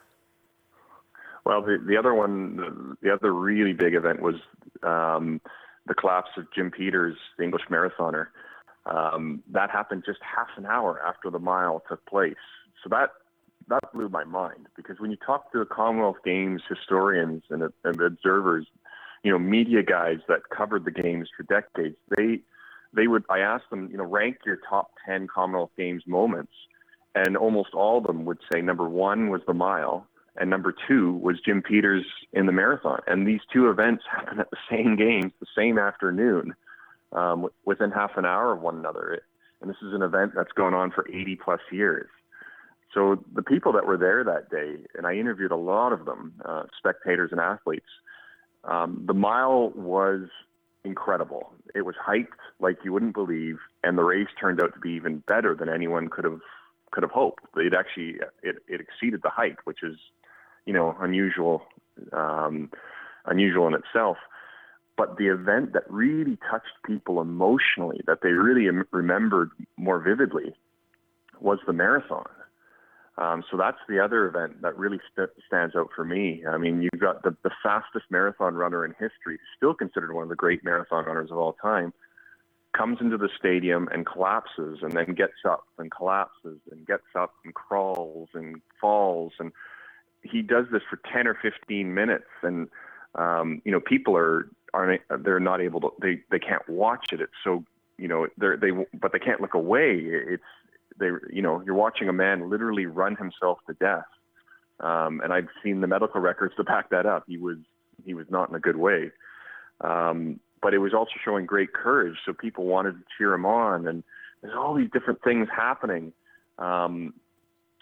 [1.44, 4.34] Well, the the other one, the, the other really big event was
[4.82, 5.40] um,
[5.86, 8.28] the collapse of Jim Peters, the English marathoner.
[8.86, 12.34] Um, that happened just half an hour after the mile took place.
[12.82, 13.10] So that
[13.68, 18.00] that blew my mind because when you talk to the Commonwealth Games historians and, and
[18.00, 18.66] observers,
[19.24, 22.40] you know, media guys that covered the games for decades, they
[22.92, 26.52] they would I asked them, you know, rank your top ten Commonwealth Games moments,
[27.14, 30.06] and almost all of them would say number one was the mile,
[30.38, 33.00] and number two was Jim Peters in the marathon.
[33.06, 36.54] And these two events happened at the same games, the same afternoon,
[37.12, 39.20] um, within half an hour of one another.
[39.60, 42.08] And this is an event that's going on for 80 plus years.
[42.92, 46.34] So the people that were there that day, and I interviewed a lot of them,
[46.44, 47.86] uh, spectators and athletes,
[48.64, 50.28] um, the mile was
[50.84, 51.52] incredible.
[51.74, 55.22] It was hyped like you wouldn't believe, and the race turned out to be even
[55.26, 56.40] better than anyone could have
[56.92, 57.44] could have hoped.
[57.56, 59.96] It actually it, it exceeded the hype, which is
[60.66, 61.62] you know, unusual,
[62.12, 62.70] um,
[63.24, 64.18] unusual in itself.
[64.96, 70.54] But the event that really touched people emotionally, that they really remembered more vividly,
[71.40, 72.26] was the marathon.
[73.18, 76.44] Um, so that's the other event that really st- stands out for me.
[76.46, 80.28] I mean, you've got the, the fastest marathon runner in history, still considered one of
[80.28, 81.94] the great marathon runners of all time,
[82.76, 87.32] comes into the stadium and collapses and then gets up and collapses and gets up
[87.44, 89.52] and crawls and falls and
[90.30, 92.68] he does this for 10 or 15 minutes and
[93.14, 97.20] um, you know people are are they're not able to they they can't watch it.
[97.20, 97.64] It's so
[97.98, 100.00] you know they're they but they can't look away.
[100.02, 100.42] It's
[100.98, 104.04] they you know you're watching a man literally run himself to death.
[104.80, 107.24] Um, and I've seen the medical records to back that up.
[107.26, 107.56] He was
[108.04, 109.10] he was not in a good way.
[109.80, 112.16] Um, but it was also showing great courage.
[112.24, 114.02] So people wanted to cheer him on and
[114.42, 116.12] there's all these different things happening.
[116.58, 117.14] Um,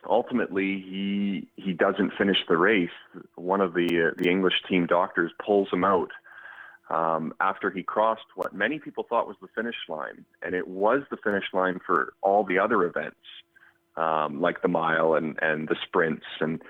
[0.08, 2.90] ultimately he he doesn't finish the race.
[3.36, 6.10] One of the uh, the English team doctors pulls him out
[6.90, 11.02] um, after he crossed what many people thought was the finish line, and it was
[11.10, 13.16] the finish line for all the other events,
[13.96, 16.62] um, like the mile and and the sprints and.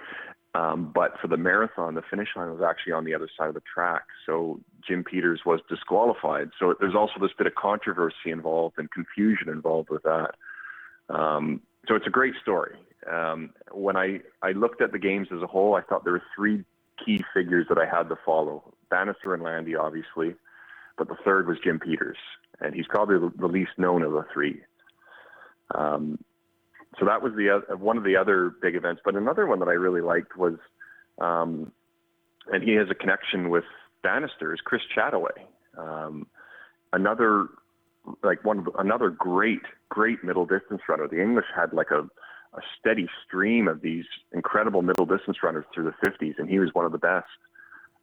[0.57, 3.55] Um, but for the marathon, the finish line was actually on the other side of
[3.55, 4.05] the track.
[4.25, 6.51] So Jim Peters was disqualified.
[6.61, 10.37] So there's also this bit of controversy involved and confusion involved with that.
[11.09, 12.77] Um, so it's a great story.
[13.11, 16.23] Um, when I, I looked at the games as a whole, I thought there were
[16.35, 16.65] three
[17.05, 20.35] key figures that I had to follow Bannister and Landy, obviously,
[20.97, 22.17] but the third was Jim Peters,
[22.61, 24.61] and he's probably the, least known of the three.
[25.75, 26.19] Um,
[26.99, 29.03] so that was the uh, one of the other big events.
[29.05, 30.55] But another one that I really liked was,
[31.19, 31.73] um,
[32.53, 33.65] and he has a connection with
[34.03, 35.33] Bannister, is Chris Chataway.
[35.77, 36.27] Um,
[36.93, 37.49] another
[38.23, 41.09] like one another great great middle distance runner.
[41.09, 42.09] The English had like a
[42.57, 46.71] a steady stream of these incredible middle distance runners through the 50s, and he was
[46.73, 47.27] one of the best.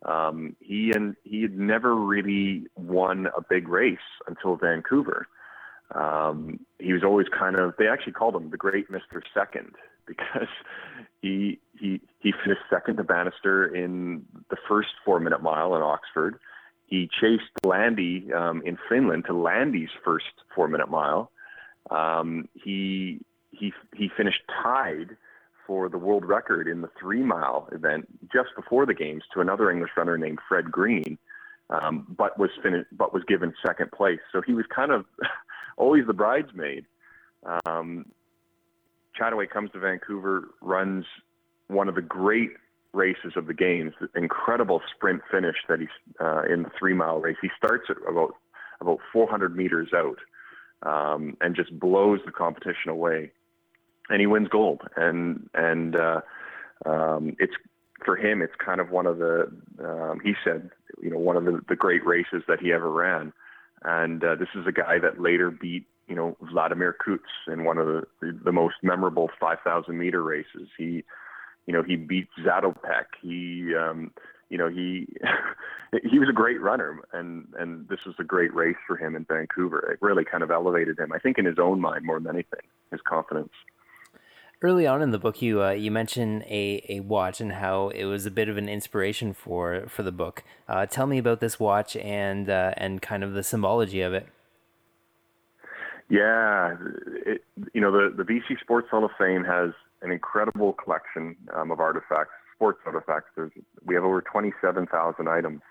[0.04, 5.28] Um, he and he had never really won a big race until Vancouver.
[5.94, 9.76] Um, he was always kind of they actually called him the Great Mister Second
[10.08, 10.48] because
[11.22, 16.40] he he he finished second to Bannister in the first four minute mile in Oxford.
[16.88, 20.26] he chased Landy um, in Finland to Landy's first
[20.56, 21.32] four minute mile.
[21.92, 23.20] Um, he
[23.52, 25.18] he he finished tied
[25.68, 29.70] for the world record in the three mile event just before the games to another
[29.70, 31.18] English runner named Fred Green,
[31.70, 34.20] um, but was finished but was given second place.
[34.32, 35.06] So he was kind of
[35.78, 36.86] always the bridesmaid.
[37.66, 38.06] Um,
[39.20, 41.06] Chataway comes to Vancouver, runs
[41.68, 42.52] one of the great
[42.94, 45.90] races of the games, the incredible sprint finish that he's
[46.20, 47.38] uh, in the three mile race.
[47.42, 48.36] He starts at about
[48.80, 50.18] about 400 meters out
[50.84, 53.32] um, and just blows the competition away,
[54.12, 54.82] and he wins gold.
[54.96, 56.22] And and uh,
[56.86, 57.54] um, it's
[58.04, 59.52] for him, it's kind of one of the
[59.84, 60.70] um, he said,
[61.02, 63.34] you know, one of the, the great races that he ever ran.
[63.84, 67.78] And uh, this is a guy that later beat you know Vladimir Kuts in one
[67.78, 68.04] of the
[68.44, 70.68] the most memorable 5,000 meter races.
[70.78, 71.04] He
[71.66, 73.06] you know, he beat Zatopek.
[73.22, 74.12] He, um,
[74.50, 75.08] you know, he
[76.10, 79.26] he was a great runner, and and this was a great race for him in
[79.26, 79.92] Vancouver.
[79.92, 82.62] It really kind of elevated him, I think, in his own mind more than anything,
[82.92, 83.52] his confidence.
[84.64, 88.06] Early on in the book, you uh, you mention a, a watch and how it
[88.06, 90.44] was a bit of an inspiration for for the book.
[90.68, 94.28] Uh, tell me about this watch and uh, and kind of the symbology of it.
[96.10, 96.76] Yeah,
[97.26, 97.44] it,
[97.74, 99.72] you know the the BC Sports Hall of Fame has
[100.04, 103.30] an incredible collection um, of artifacts, sports artifacts.
[103.36, 103.52] There's,
[103.86, 105.62] we have over 27,000 items,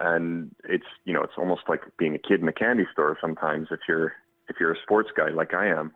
[0.00, 3.68] and it's you know it's almost like being a kid in a candy store sometimes
[3.70, 4.12] if you're
[4.48, 5.92] if you're a sports guy like I am.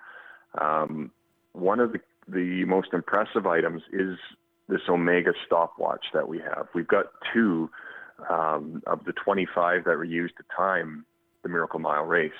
[0.61, 1.11] Um,
[1.57, 4.19] one of the the most impressive items is
[4.69, 6.67] this Omega stopwatch that we have.
[6.75, 7.71] We've got two
[8.29, 11.07] um, of the 25 that were used to time
[11.45, 12.33] the Miracle Mile race.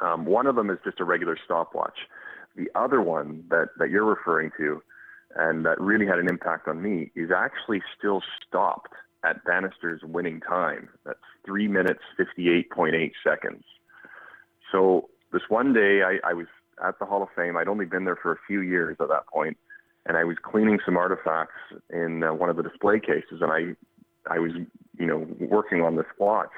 [0.00, 1.98] Um, one of them is just a regular stopwatch
[2.56, 4.82] the other one that, that you're referring to,
[5.36, 8.92] and that really had an impact on me, is actually still stopped
[9.24, 10.88] at Bannister's winning time.
[11.04, 13.64] That's three minutes, 58.8 seconds.
[14.72, 16.46] So this one day I, I was
[16.82, 17.56] at the Hall of Fame.
[17.56, 19.56] I'd only been there for a few years at that point,
[20.06, 21.54] and I was cleaning some artifacts
[21.90, 23.76] in uh, one of the display cases, and I,
[24.32, 24.52] I was,
[24.98, 26.50] you know, working on this watch,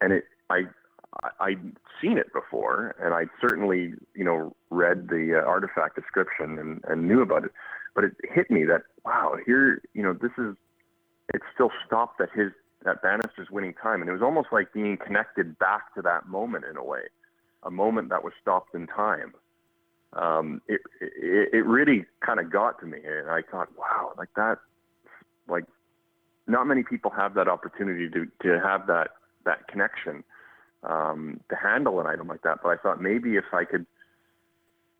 [0.00, 0.66] and it, I
[1.40, 6.84] I'd seen it before, and I'd certainly, you know, read the uh, artifact description and,
[6.88, 7.52] and knew about it.
[7.94, 10.54] But it hit me that wow, here, you know, this is
[11.34, 12.52] it's still stopped at his
[12.86, 16.64] at Bannister's winning time, and it was almost like being connected back to that moment
[16.70, 17.02] in a way,
[17.62, 19.34] a moment that was stopped in time.
[20.12, 24.30] Um, it, it it really kind of got to me, and I thought, wow, like
[24.34, 24.58] that,
[25.48, 25.64] like
[26.46, 29.10] not many people have that opportunity to to have that
[29.44, 30.24] that connection
[30.82, 32.58] um, to handle an item like that.
[32.62, 33.86] But I thought maybe if I could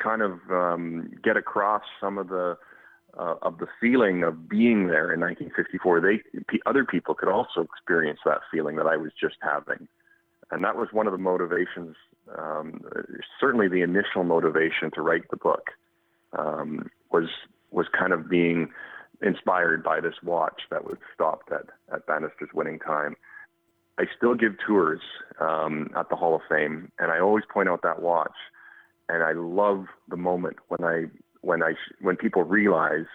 [0.02, 2.56] kind of um, get across some of the
[3.18, 6.22] uh, of the feeling of being there in 1954, they
[6.66, 9.88] other people could also experience that feeling that I was just having,
[10.50, 11.96] and that was one of the motivations.
[12.39, 12.83] Um,
[13.41, 15.70] certainly, the initial motivation to write the book
[16.37, 17.28] um, was
[17.70, 18.70] was kind of being
[19.22, 23.16] inspired by this watch that was stopped at at Bannister's winning time.
[23.99, 25.01] I still give tours
[25.41, 28.37] um, at the Hall of Fame, and I always point out that watch.
[29.09, 31.07] And I love the moment when I
[31.41, 33.09] when I when people realized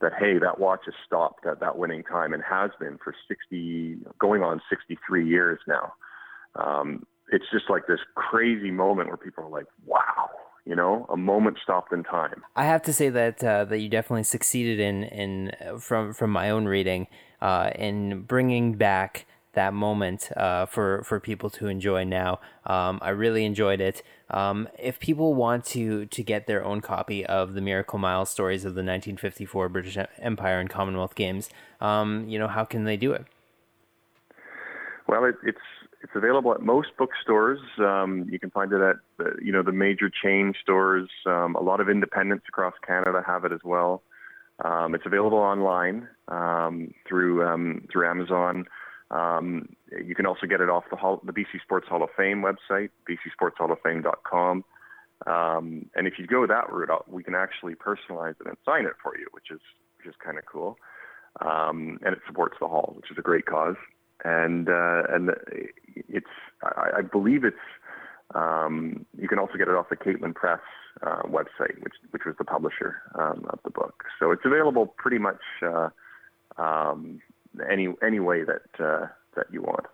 [0.00, 3.98] that hey, that watch has stopped at that winning time and has been for 60,
[4.18, 5.92] going on 63 years now.
[6.56, 10.28] Um, it's just like this crazy moment where people are like, wow,
[10.64, 12.42] you know, a moment stopped in time.
[12.54, 16.50] I have to say that uh, that you definitely succeeded in in from from my
[16.50, 17.08] own reading
[17.40, 22.38] uh, in bringing back that moment uh, for for people to enjoy now.
[22.64, 24.02] Um, I really enjoyed it.
[24.30, 28.64] Um, if people want to to get their own copy of the Miracle Mile stories
[28.64, 33.12] of the 1954 British Empire and Commonwealth Games, um, you know, how can they do
[33.12, 33.24] it?
[35.08, 35.58] Well, it, it's
[36.02, 37.60] it's available at most bookstores.
[37.78, 41.08] Um, you can find it at the, you know the major chain stores.
[41.26, 44.02] Um, a lot of independents across Canada have it as well.
[44.64, 48.66] Um, it's available online um, through um, through Amazon.
[49.10, 49.68] Um,
[50.04, 52.88] you can also get it off the, Hall, the BC Sports Hall of Fame website,
[53.06, 54.64] bcsportshalloffame.com.
[55.26, 58.94] Um, and if you go that route, we can actually personalize it and sign it
[59.02, 59.60] for you, which is
[59.98, 60.78] which is kind of cool.
[61.40, 63.76] Um, and it supports the hall, which is a great cause.
[64.24, 65.30] And uh, and
[66.08, 66.26] it's
[66.62, 67.56] I, I believe it's
[68.34, 70.60] um, you can also get it off the Caitlin Press
[71.02, 74.04] uh, website, which which was the publisher um, of the book.
[74.18, 75.88] So it's available pretty much uh,
[76.56, 77.20] um,
[77.70, 79.06] any any way that uh,
[79.36, 79.86] that you want.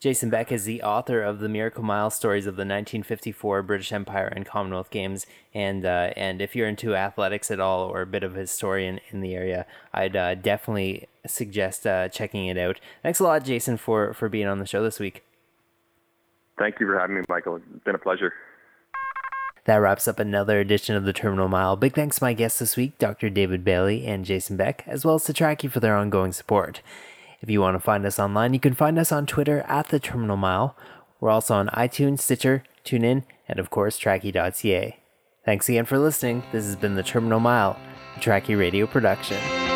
[0.00, 4.28] Jason Beck is the author of the Miracle Mile stories of the 1954 British Empire
[4.28, 8.22] and Commonwealth Games, and uh, and if you're into athletics at all or a bit
[8.22, 12.78] of a historian in the area, I'd uh, definitely suggest uh, checking it out.
[13.02, 15.24] Thanks a lot, Jason, for for being on the show this week.
[16.58, 17.56] Thank you for having me, Michael.
[17.56, 18.32] It's been a pleasure.
[19.64, 21.76] That wraps up another edition of the Terminal Mile.
[21.76, 23.28] Big thanks to my guests this week, Dr.
[23.28, 26.80] David Bailey and Jason Beck, as well as to Trackie for their ongoing support.
[27.40, 30.00] If you want to find us online, you can find us on Twitter at the
[30.00, 30.76] Terminal Mile.
[31.20, 34.98] We're also on iTunes, Stitcher, TuneIn, and of course, Trackie.ca.
[35.44, 36.42] Thanks again for listening.
[36.52, 37.78] This has been the Terminal Mile,
[38.16, 39.67] a Trackie Radio production.